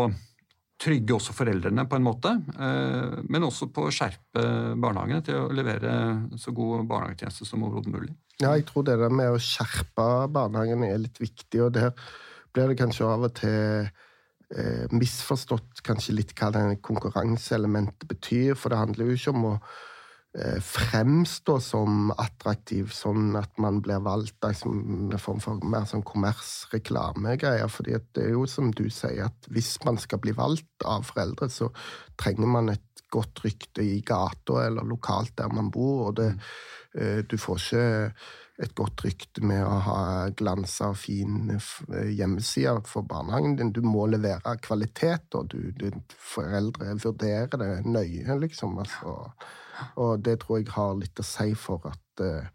trygge 0.82 1.16
også 1.16 1.36
foreldrene 1.38 1.86
på 1.88 1.98
en 2.00 2.06
måte, 2.06 2.34
eh, 2.58 3.22
men 3.30 3.46
også 3.46 3.70
på 3.74 3.86
å 3.86 3.94
skjerpe 3.94 4.44
barnehagene 4.82 5.24
til 5.28 5.38
å 5.44 5.54
levere 5.54 5.94
så 6.42 6.54
god 6.58 6.88
barnehagetjeneste 6.90 7.48
som 7.48 7.68
overhodet 7.68 7.94
mulig. 7.94 8.14
Ja, 8.42 8.56
jeg 8.58 8.66
tror 8.70 8.88
det 8.88 8.98
der 9.00 9.14
med 9.14 9.36
å 9.36 9.42
skjerpe 9.42 10.08
barnehagene 10.34 10.90
er 10.90 11.04
litt 11.04 11.22
viktig, 11.22 11.62
og 11.62 11.76
der 11.78 11.94
blir 12.52 12.72
det 12.72 12.80
kanskje 12.82 13.08
av 13.08 13.28
og 13.30 13.36
til 13.38 13.86
eh, 13.86 13.92
misforstått 14.92 15.80
kanskje 15.88 16.18
litt 16.18 16.34
hva 16.36 16.50
det 16.52 16.82
konkurranseelementet 16.84 18.04
betyr, 18.10 18.58
for 18.60 18.74
det 18.74 18.82
handler 18.82 19.08
jo 19.08 19.16
ikke 19.16 19.32
om 19.32 19.46
å 19.54 19.56
Eh, 20.32 20.62
fremstå 20.64 21.58
som 21.60 22.06
attraktiv, 22.16 22.94
sånn 22.96 23.34
at 23.36 23.58
man 23.60 23.82
blir 23.84 24.00
valgt 24.00 24.38
liksom, 24.46 24.78
med 25.10 25.20
form 25.20 25.42
for 25.44 25.60
mer 25.68 25.84
sånn 25.90 26.06
kommersreklamegreier. 26.08 27.68
fordi 27.68 27.98
det 28.16 28.24
er 28.24 28.32
jo 28.38 28.46
som 28.48 28.70
du 28.72 28.86
sier, 28.88 29.26
at 29.26 29.50
hvis 29.52 29.74
man 29.84 30.00
skal 30.00 30.22
bli 30.24 30.32
valgt 30.32 30.86
av 30.88 31.04
foreldre, 31.04 31.50
så 31.52 31.68
trenger 32.16 32.48
man 32.48 32.72
et 32.72 33.04
godt 33.12 33.44
rykte 33.44 33.84
i 33.84 34.00
gata 34.00 34.68
eller 34.70 34.88
lokalt 34.88 35.36
der 35.36 35.52
man 35.52 35.68
bor. 35.70 36.08
og 36.08 36.16
det, 36.16 36.32
mm. 36.96 37.28
du 37.28 37.38
får 37.38 37.60
ikke 37.60 38.14
et 38.62 38.76
godt 38.78 39.04
rykte 39.06 39.44
med 39.46 39.64
å 39.66 39.78
ha 39.88 40.02
glansa 40.38 40.92
og 40.92 41.00
fin 41.02 41.50
hjemmeside 41.52 42.76
for 42.90 43.08
barnehagen 43.08 43.58
din. 43.58 43.74
Du 43.74 43.82
må 43.86 44.06
levere 44.10 44.58
kvalitet, 44.62 45.34
og 45.38 45.50
du, 45.54 45.72
du, 45.78 45.90
foreldre 46.34 46.96
vurderer 47.02 47.58
det 47.58 47.72
nøye, 47.90 48.38
liksom. 48.44 48.78
altså 48.84 49.18
og 49.98 50.22
det 50.26 50.40
tror 50.44 50.62
jeg 50.62 50.74
har 50.76 50.98
litt 51.00 51.20
å 51.22 51.26
si 51.26 51.54
for 51.58 51.90
at 51.90 52.22
uh, 52.22 52.50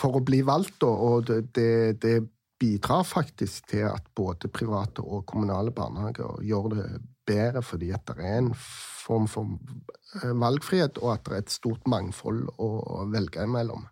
For 0.00 0.18
å 0.18 0.24
bli 0.26 0.40
valgt, 0.42 0.82
og 0.82 1.28
det, 1.28 2.00
det, 2.02 2.16
bidrar 2.62 3.02
faktisk 3.02 3.72
til 3.72 3.88
at 3.88 4.04
både 4.14 4.46
private 4.46 5.02
og 5.02 5.24
kommunale 5.26 5.72
barnehager 5.74 6.44
gjør 6.46 6.68
det 6.70 6.84
bedre 7.26 7.62
fordi 7.66 7.88
at 7.90 8.04
det 8.06 8.22
er 8.22 8.36
en 8.38 8.52
form 8.54 9.26
for 9.30 9.56
eh, 10.20 10.30
valgfrihet, 10.38 11.00
og 11.02 11.16
at 11.16 11.24
det 11.26 11.34
er 11.34 11.42
et 11.42 11.50
stort 11.50 11.90
mangfold 11.90 12.44
å 12.62 13.02
velge 13.10 13.42
imellom. 13.42 13.82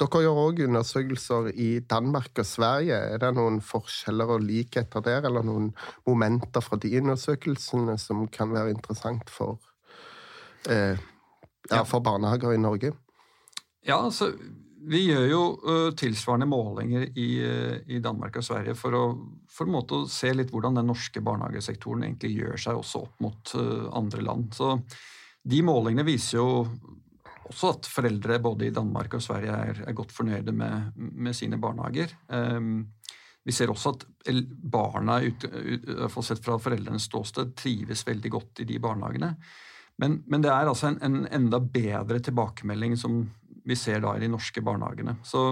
Dere 0.00 0.22
gjør 0.24 0.38
òg 0.46 0.62
undersøkelser 0.64 1.50
i 1.60 1.68
Danmark 1.84 2.40
og 2.40 2.46
Sverige. 2.48 2.96
Er 2.96 3.20
det 3.20 3.34
noen 3.36 3.58
forskjeller 3.64 4.32
og 4.36 4.46
likheter 4.46 5.04
der, 5.04 5.26
eller 5.28 5.44
noen 5.44 5.70
momenter 6.08 6.64
fra 6.64 6.78
de 6.80 6.94
undersøkelsene 7.02 7.98
som 8.00 8.24
kan 8.32 8.54
være 8.54 8.72
interessant 8.72 9.28
for 9.28 9.58
eh, 10.72 10.96
ja, 11.68 11.84
for 11.84 12.00
barnehager 12.00 12.56
i 12.56 12.62
Norge? 12.62 12.94
Ja, 13.84 14.00
altså 14.00 14.32
vi 14.80 15.02
gjør 15.10 15.26
jo 15.28 15.42
uh, 15.60 15.90
tilsvarende 15.96 16.48
målinger 16.48 17.04
i, 17.12 17.28
uh, 17.44 17.76
i, 17.84 18.00
Danmark 18.00 18.38
og 18.40 18.46
Sverige 18.46 18.74
for 18.78 18.96
å, 18.96 19.04
for 19.52 19.68
å 19.68 20.04
se 20.08 20.32
litt 20.32 20.52
hvordan 20.54 20.80
den 20.80 20.88
norske 20.88 21.20
barnehagesektoren 21.24 22.06
egentlig 22.06 22.32
gjør 22.38 22.62
seg 22.64 22.80
også 22.80 23.04
opp 23.04 23.20
mot 23.20 23.52
uh, 23.60 23.90
andre 24.00 24.24
land. 24.24 24.48
Så 24.56 24.78
de 25.44 25.60
målingene 25.64 26.06
viser 26.08 26.38
jo 26.40 26.48
også 27.50 27.74
at 27.74 27.90
foreldre 27.90 28.38
både 28.42 28.68
i 28.68 28.74
Danmark 28.74 29.14
og 29.16 29.22
Sverige 29.24 29.54
er, 29.54 29.82
er 29.88 29.96
godt 29.96 30.14
fornøyde 30.14 30.54
med, 30.54 30.92
med 30.96 31.36
sine 31.36 31.58
barnehager. 31.60 32.14
Um, 32.28 32.86
vi 33.44 33.54
ser 33.56 33.72
også 33.72 33.94
at 33.94 34.06
barna, 34.70 35.18
ut, 35.24 35.46
ut, 35.48 36.24
sett 36.24 36.42
fra 36.44 36.58
foreldrenes 36.60 37.08
ståsted, 37.08 37.54
trives 37.58 38.04
veldig 38.06 38.30
godt 38.30 38.62
i 38.62 38.68
de 38.68 38.78
barnehagene. 38.82 39.32
Men, 40.00 40.20
men, 40.26 40.44
det 40.44 40.52
er 40.52 40.68
altså 40.68 40.90
en, 40.90 40.98
en, 41.04 41.26
enda 41.26 41.60
bedre 41.60 42.20
tilbakemelding 42.24 42.96
som 43.00 43.22
vi 43.66 43.76
ser 43.76 44.00
da 44.04 44.14
i 44.16 44.22
de 44.22 44.30
norske 44.32 44.62
barnehagene. 44.64 45.18
Så 45.26 45.50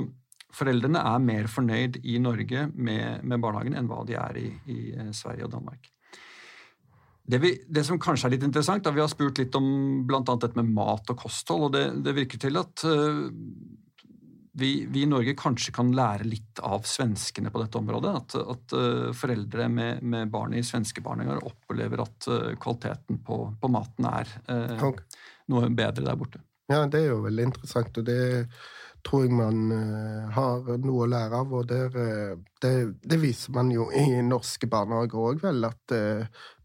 foreldrene 0.55 1.01
er 1.05 1.25
mer 1.25 1.49
fornøyd 1.53 2.01
i 2.05 2.17
Norge 2.23 2.69
med, 2.75 3.25
med 3.25 3.43
barnehagen 3.43 3.77
enn 3.77 3.89
hva 3.91 4.05
de 4.09 4.17
er 4.21 4.41
i, 4.41 4.49
i 4.73 4.79
eh, 4.95 5.11
Sverige 5.17 5.49
og 5.49 5.57
Danmark. 5.57 5.91
Det, 7.29 7.39
vi, 7.39 7.51
det, 7.69 7.85
som 7.85 7.99
kanskje 8.01 8.29
er 8.29 8.33
litt 8.37 8.45
interessant, 8.47 8.87
da 8.87 8.93
Vi 8.95 9.03
har 9.03 9.11
spurt 9.13 9.37
litt 9.41 9.57
om 9.59 9.67
bl.a. 10.09 10.23
dette 10.25 10.57
med 10.57 10.71
mat 10.73 11.11
og 11.13 11.19
kosthold. 11.27 11.67
og 11.69 11.75
Det, 11.75 11.85
det 12.07 12.15
virker 12.17 12.41
til 12.41 12.57
at 12.57 12.85
uh, 12.89 13.27
vi, 14.59 14.71
vi, 14.89 15.03
i 15.05 15.11
Norge 15.11 15.37
kanskje 15.37 15.75
kan 15.77 15.93
lære 15.93 16.25
litt 16.25 16.63
av 16.65 16.89
svenskene 16.89 17.53
på 17.53 17.61
dette 17.61 17.81
området. 17.83 18.15
At, 18.23 18.39
at 18.57 18.77
uh, 18.79 19.11
foreldre 19.13 19.69
med, 19.69 20.01
med, 20.01 20.33
barn 20.33 20.57
i 20.57 20.65
svenske 20.65 21.05
barnehager 21.05 21.45
opplever 21.51 22.07
at 22.07 22.31
uh, 22.33 22.55
kvaliteten 22.57 23.21
på, 23.27 23.43
på, 23.61 23.73
maten 23.77 24.09
er 24.09 24.33
noe 25.53 25.69
bedre 25.69 26.09
der 26.09 26.17
borte. 26.17 26.41
Ja, 26.69 26.83
det 26.89 27.05
er 27.05 27.13
jo 27.13 27.23
veldig 27.25 27.49
interessant, 27.51 28.01
og 28.01 28.09
det 28.09 28.21
tror 29.07 29.25
jeg 29.25 29.35
man 29.37 29.71
har 30.35 30.67
noe 30.83 31.05
å 31.05 31.11
lære 31.11 31.39
av. 31.39 31.53
Og 31.55 31.69
der, 31.71 31.95
det, 32.63 32.73
det, 33.03 33.21
viser 33.23 33.55
man 33.57 33.71
jo 33.73 33.89
i 33.95 34.19
norske 34.27 34.69
barnehager 34.71 35.23
òg, 35.23 35.45
vel, 35.45 35.65
at 35.69 35.95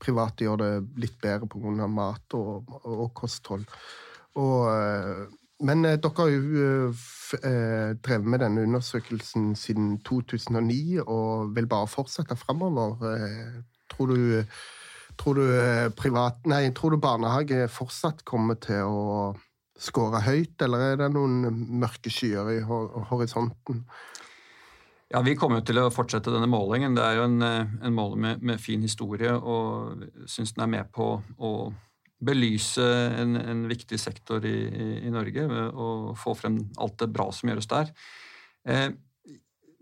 private 0.02 0.48
gjør 0.48 0.64
det 0.64 0.72
litt 1.06 1.20
bedre 1.24 1.48
pga. 1.48 1.88
mat 1.88 2.36
og, 2.40 2.74
og, 2.84 3.08
kosthold. 3.16 3.66
Og 4.42 4.68
men 5.64 5.86
eh, 5.86 6.00
dere 6.02 6.18
har 6.18 6.32
jo 6.32 6.64
eh, 6.66 7.04
eh, 7.40 7.92
drevet 8.04 8.30
med 8.30 8.44
denne 8.44 8.66
undersøkelsen 8.68 9.54
siden 9.60 9.98
2009 10.06 11.04
og 11.06 11.54
vil 11.56 11.70
bare 11.72 11.90
fortsette 11.92 12.38
framover. 12.40 12.98
Eh, 13.14 13.62
tror 13.94 14.12
du, 14.12 14.44
tror 15.20 15.40
du 15.40 15.46
eh, 15.48 15.88
privat 15.96 16.44
Nei, 16.50 16.66
tror 16.76 16.96
du 16.96 17.02
barnehage 17.02 17.68
fortsatt 17.72 18.26
kommer 18.28 18.60
til 18.60 18.84
å 18.84 19.34
skåre 19.84 20.24
høyt, 20.24 20.56
eller 20.64 20.94
er 20.94 21.00
det 21.04 21.12
noen 21.14 21.42
mørke 21.84 22.12
skyer 22.14 22.52
i 22.56 22.60
horisonten? 22.64 23.84
Ja, 25.14 25.22
Vi 25.22 25.36
kommer 25.38 25.60
jo 25.60 25.68
til 25.70 25.78
å 25.78 25.92
fortsette 25.94 26.32
denne 26.34 26.50
målingen. 26.50 26.96
Det 26.98 27.04
er 27.06 27.20
jo 27.20 27.28
en, 27.28 27.42
en 27.44 27.94
måling 27.94 28.22
med, 28.24 28.46
med, 28.46 28.62
fin 28.62 28.82
historie, 28.82 29.34
og 29.36 30.08
syns 30.26 30.56
den 30.56 30.66
er 30.66 30.72
med 30.72 30.94
på 30.96 31.10
å 31.38 31.54
belyse 32.24 32.86
en, 33.20 33.36
en 33.38 33.66
viktig 33.70 34.00
sektor 34.00 34.46
i, 34.48 34.56
i, 34.72 34.88
i, 35.04 35.12
Norge 35.14 35.44
og 35.70 36.14
få 36.18 36.34
frem 36.40 36.62
alt 36.82 36.96
det 37.02 37.12
bra 37.14 37.28
som 37.36 37.52
gjøres 37.52 37.70
der. 37.70 37.92
Eh, 38.64 38.88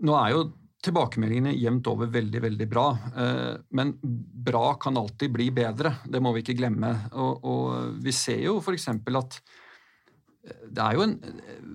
nå 0.01 0.17
er 0.17 0.33
jo 0.33 0.47
tilbakemeldingene 0.81 1.53
jevnt 1.53 1.87
over 1.91 2.09
veldig 2.11 2.41
veldig 2.41 2.67
bra, 2.69 2.85
eh, 3.13 3.55
men 3.77 3.93
bra 4.01 4.73
kan 4.81 4.97
alltid 4.97 5.33
bli 5.35 5.51
bedre. 5.53 5.93
Det 6.03 6.21
må 6.23 6.33
vi 6.33 6.41
ikke 6.43 6.57
glemme. 6.57 6.91
Og, 7.13 7.45
og 7.45 7.99
vi 8.01 8.13
ser 8.15 8.41
jo 8.47 8.57
f.eks. 8.59 8.89
at 8.89 9.37
eh, 9.37 9.60
det 10.41 10.81
er 10.81 10.97
jo 10.97 11.05
en, 11.05 11.15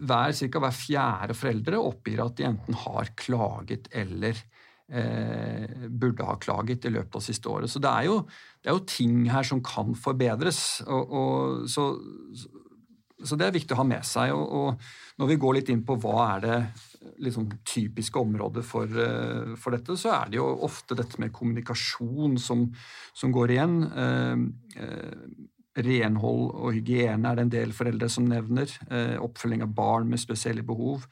hver, 0.07 0.35
cirka 0.35 0.61
hver 0.63 0.75
fjerde 0.75 1.37
foreldre 1.39 1.81
oppgir 1.81 2.23
at 2.25 2.37
de 2.39 2.49
enten 2.49 2.79
har 2.83 3.13
klaget 3.19 3.87
eller 3.95 4.39
eh, 4.91 5.87
burde 5.89 6.27
ha 6.27 6.37
klaget 6.43 6.89
i 6.89 6.93
løpet 6.95 7.19
av 7.19 7.25
siste 7.25 7.51
året. 7.51 7.71
Så 7.71 7.83
det 7.83 7.93
er 7.93 8.09
jo, 8.09 8.21
det 8.63 8.71
er 8.71 8.79
jo 8.79 8.89
ting 8.91 9.25
her 9.31 9.47
som 9.47 9.63
kan 9.65 9.95
forbedres. 9.99 10.83
Og, 10.87 11.15
og, 11.21 11.71
så, 11.71 11.89
så, 13.23 13.39
det 13.39 13.49
er 13.49 13.57
viktig 13.57 13.77
å 13.77 13.81
ha 13.85 13.89
med 13.89 14.07
seg. 14.07 14.35
Og, 14.35 14.47
og, 14.61 14.93
når 15.17 15.33
vi 15.33 15.41
går 15.41 15.59
litt 15.61 15.73
inn 15.73 15.87
på 15.87 15.97
hva 16.03 16.19
er 16.35 16.45
det 16.45 16.61
liksom, 17.25 17.49
typiske 17.65 18.21
området 18.21 18.67
for, 18.67 18.91
uh, 18.91 19.55
for, 19.57 19.79
dette, 19.79 19.95
så 19.97 20.13
er 20.19 20.33
det 20.33 20.43
jo 20.43 20.51
ofte 20.67 20.99
dette 20.99 21.23
med 21.23 21.33
kommunikasjon 21.33 22.35
som, 22.43 22.67
som 23.17 23.33
går 23.33 23.55
igjen. 23.57 23.79
Eh, 23.95 24.49
uh, 24.83 25.53
renhold 25.85 26.51
og 26.55 26.77
hygiene 26.77 27.29
er 27.29 27.39
det 27.39 27.47
en 27.47 27.55
del 27.57 27.73
foreldre 27.77 28.09
som 28.13 28.29
nevner. 28.29 28.71
oppfølging 29.21 29.65
av 29.67 29.75
barn 29.77 30.09
med 30.09 30.23
spesielle 30.23 30.65
behov. 30.67 31.05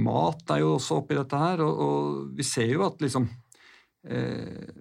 Mat 0.00 0.54
er 0.54 0.62
jo 0.62 0.76
også 0.78 1.02
oppi 1.02 1.16
dette 1.18 1.36
her, 1.36 1.60
og, 1.66 1.82
og 1.84 2.30
vi 2.36 2.46
ser 2.46 2.70
jo 2.72 2.86
at 2.86 3.02
liksom 3.04 3.28
eh, 4.08 4.80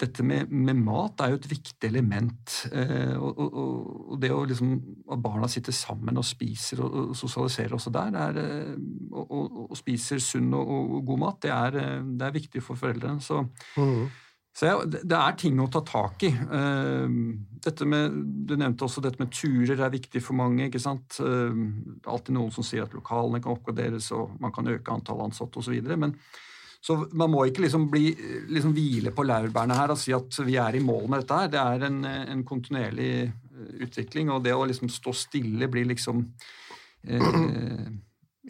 Dette 0.00 0.24
med, 0.24 0.48
med, 0.48 0.78
mat 0.80 1.20
er 1.20 1.34
jo 1.34 1.36
et 1.36 1.48
viktig 1.50 1.84
element. 1.90 2.54
Eh, 2.72 3.18
og, 3.20 3.36
og, 3.36 3.56
og, 4.14 4.14
det 4.22 4.30
å 4.32 4.38
liksom 4.48 4.70
At 5.12 5.20
barna 5.20 5.50
sitter 5.50 5.76
sammen 5.76 6.16
og 6.16 6.24
spiser 6.24 6.80
og, 6.86 7.10
sosialiserer 7.18 7.74
også 7.76 7.92
der, 7.92 8.16
er, 8.16 8.38
eh, 8.40 8.72
og, 9.12 9.74
spiser 9.76 10.22
sunn 10.24 10.54
og, 10.56 10.96
god 11.04 11.20
mat, 11.20 11.42
det 11.44 11.52
er, 11.52 11.76
eh, 11.82 12.08
det 12.16 12.26
er 12.26 12.36
viktig 12.38 12.64
for 12.64 12.80
foreldrene. 12.80 13.20
Så 13.20 13.42
mm. 13.44 14.08
Så 14.56 14.82
Det 14.90 15.16
er 15.16 15.38
ting 15.38 15.60
å 15.62 15.68
ta 15.70 15.80
tak 15.86 16.24
i. 16.26 16.30
Ehm, 16.34 17.46
med, 17.86 18.20
du 18.48 18.56
nevnte 18.56 18.84
også 18.84 19.02
dette 19.04 19.22
med 19.22 19.32
turer 19.32 19.78
er 19.78 19.92
viktig 19.92 20.22
for 20.24 20.36
mange. 20.36 20.66
ikke 20.66 20.82
sant? 20.82 21.20
Ehm, 21.22 21.98
det 22.00 22.06
er 22.06 22.14
alltid 22.16 22.34
noen 22.34 22.52
som 22.54 22.66
sier 22.66 22.84
at 22.84 22.94
lokalene 22.96 23.40
kan 23.40 23.54
oppgraderes 23.54 24.10
og 24.16 24.34
man 24.42 24.52
kan 24.52 24.68
øke 24.68 24.92
antall 24.92 25.22
ansatte 25.24 25.62
osv. 25.62 25.78
Men 25.96 26.16
så 26.80 26.96
man 27.12 27.28
må 27.28 27.44
ikke 27.44 27.66
liksom, 27.66 27.86
bli, 27.92 28.10
liksom 28.48 28.72
hvile 28.76 29.12
på 29.12 29.24
laurbærene 29.28 29.76
her 29.76 29.92
og 29.92 30.00
si 30.00 30.14
at 30.16 30.38
vi 30.46 30.56
er 30.60 30.78
i 30.78 30.82
mål 30.84 31.10
med 31.12 31.22
dette. 31.22 31.40
her. 31.42 31.52
Det 31.52 31.60
er 31.60 31.86
en, 31.90 32.04
en 32.08 32.44
kontinuerlig 32.48 33.10
eh, 33.28 33.72
utvikling, 33.84 34.32
og 34.32 34.44
det 34.46 34.56
å 34.56 34.64
liksom 34.68 34.88
stå 34.92 35.12
stille 35.16 35.68
blir 35.72 35.90
liksom 35.90 36.24
eh, 37.04 37.90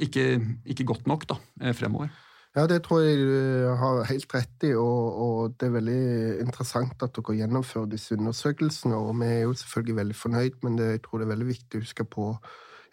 ikke, 0.07 0.27
ikke, 0.65 0.87
godt 0.87 1.11
nok 1.11 1.27
da, 1.33 1.41
eh, 1.61 1.75
fremover. 1.77 2.15
Ja, 2.57 2.65
det 2.67 2.81
tror 2.83 3.05
jeg 3.05 3.19
du 3.23 3.69
har 3.79 4.01
helt 4.09 4.33
rett 4.35 4.65
i, 4.67 4.73
og, 4.75 5.19
og, 5.23 5.53
det 5.55 5.69
er 5.69 5.77
veldig 5.77 6.01
interessant 6.43 7.05
at 7.05 7.15
dere 7.15 7.37
gjennomfører 7.39 7.93
disse 7.93 8.17
undersøkelsene. 8.19 8.97
Og 8.99 9.13
vi 9.21 9.29
er 9.31 9.45
jo 9.45 9.55
selvfølgelig 9.55 9.97
veldig 10.01 10.17
fornøyd, 10.19 10.57
men 10.67 10.81
det, 10.81 10.89
jeg 10.97 11.03
tror 11.05 11.21
det 11.21 11.29
er 11.29 11.33
veldig 11.37 11.47
viktig 11.53 11.79
å 11.79 11.85
huske 11.85 12.09
på 12.17 12.27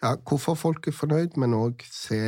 ja, 0.04 0.14
hvorfor 0.14 0.54
folk 0.54 0.86
er 0.86 0.94
fornøyd, 0.94 1.34
men 1.42 1.58
òg 1.58 1.82
se 1.90 2.20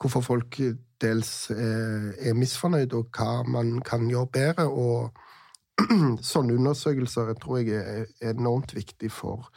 hvorfor 0.00 0.24
folk 0.24 0.60
dels 1.00 1.32
eh, 1.54 2.12
er 2.28 2.36
misfornøyd, 2.36 2.92
og 2.92 3.08
hva 3.16 3.40
man 3.48 3.78
kan 3.80 4.04
gjøre 4.12 4.32
bedre. 4.36 4.68
og 4.68 5.16
sånne 6.32 6.60
undersøkelser 6.60 7.32
jeg 7.32 7.40
tror 7.40 7.62
jeg 7.64 7.84
er 8.20 8.34
enormt 8.34 8.74
viktig 8.76 9.08
for, 9.08 9.48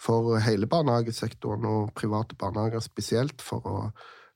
for 0.00 0.40
hele 0.40 0.66
barnehagesektoren, 0.66 1.68
og 1.68 1.92
private 1.92 2.40
barnehager 2.40 2.80
spesielt, 2.80 3.44
for 3.44 3.68
å 3.68 3.82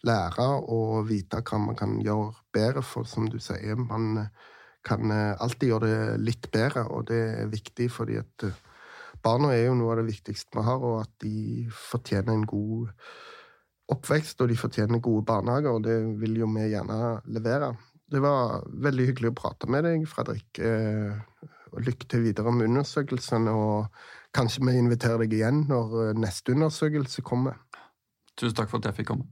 lære 0.07 0.49
og 0.75 1.07
vite 1.09 1.43
hva 1.47 1.61
man 1.63 1.79
kan 1.79 1.99
gjøre 2.03 2.33
bedre. 2.55 2.83
For 2.87 3.09
som 3.09 3.29
du 3.31 3.39
sier, 3.43 3.79
man 3.79 4.27
kan 4.83 5.13
alltid 5.15 5.69
gjøre 5.69 5.89
det 5.89 6.21
litt 6.27 6.51
bedre, 6.51 6.89
og 6.91 7.07
det 7.13 7.21
er 7.43 7.53
viktig 7.53 7.87
fordi 7.95 8.17
at 8.19 8.49
barna 9.23 9.53
er 9.55 9.69
jo 9.69 9.77
noe 9.79 9.95
av 9.95 10.01
det 10.01 10.09
viktigste 10.11 10.59
vi 10.59 10.65
har, 10.67 10.83
og 10.83 11.05
at 11.05 11.13
de 11.23 11.69
fortjener 11.71 12.35
en 12.35 12.49
god 12.49 12.91
oppvekst, 13.93 14.41
og 14.43 14.51
de 14.51 14.59
fortjener 14.59 15.03
gode 15.05 15.25
barnehager, 15.29 15.77
og 15.77 15.85
det 15.87 15.97
vil 16.21 16.41
jo 16.43 16.49
vi 16.55 16.69
gjerne 16.73 16.99
levere. 17.35 17.73
Det 18.13 18.21
var 18.23 18.67
veldig 18.85 19.09
hyggelig 19.11 19.33
å 19.33 19.37
prate 19.37 19.69
med 19.71 19.87
deg, 19.87 20.07
Fredrik. 20.09 20.61
Eh, 20.61 21.47
lykke 21.73 22.09
til 22.09 22.27
videre 22.27 22.53
med 22.53 22.71
undersøkelsene, 22.71 23.53
og 23.53 23.87
kanskje 24.37 24.65
vi 24.67 24.77
inviterer 24.81 25.25
deg 25.25 25.39
igjen 25.39 25.65
når 25.71 25.95
eh, 26.07 26.17
neste 26.21 26.57
undersøkelse 26.57 27.25
kommer. 27.27 27.61
Tusen 28.37 28.57
takk 28.59 28.73
for 28.73 28.81
at 28.81 28.91
jeg 28.91 29.01
fikk 29.01 29.13
komme. 29.15 29.29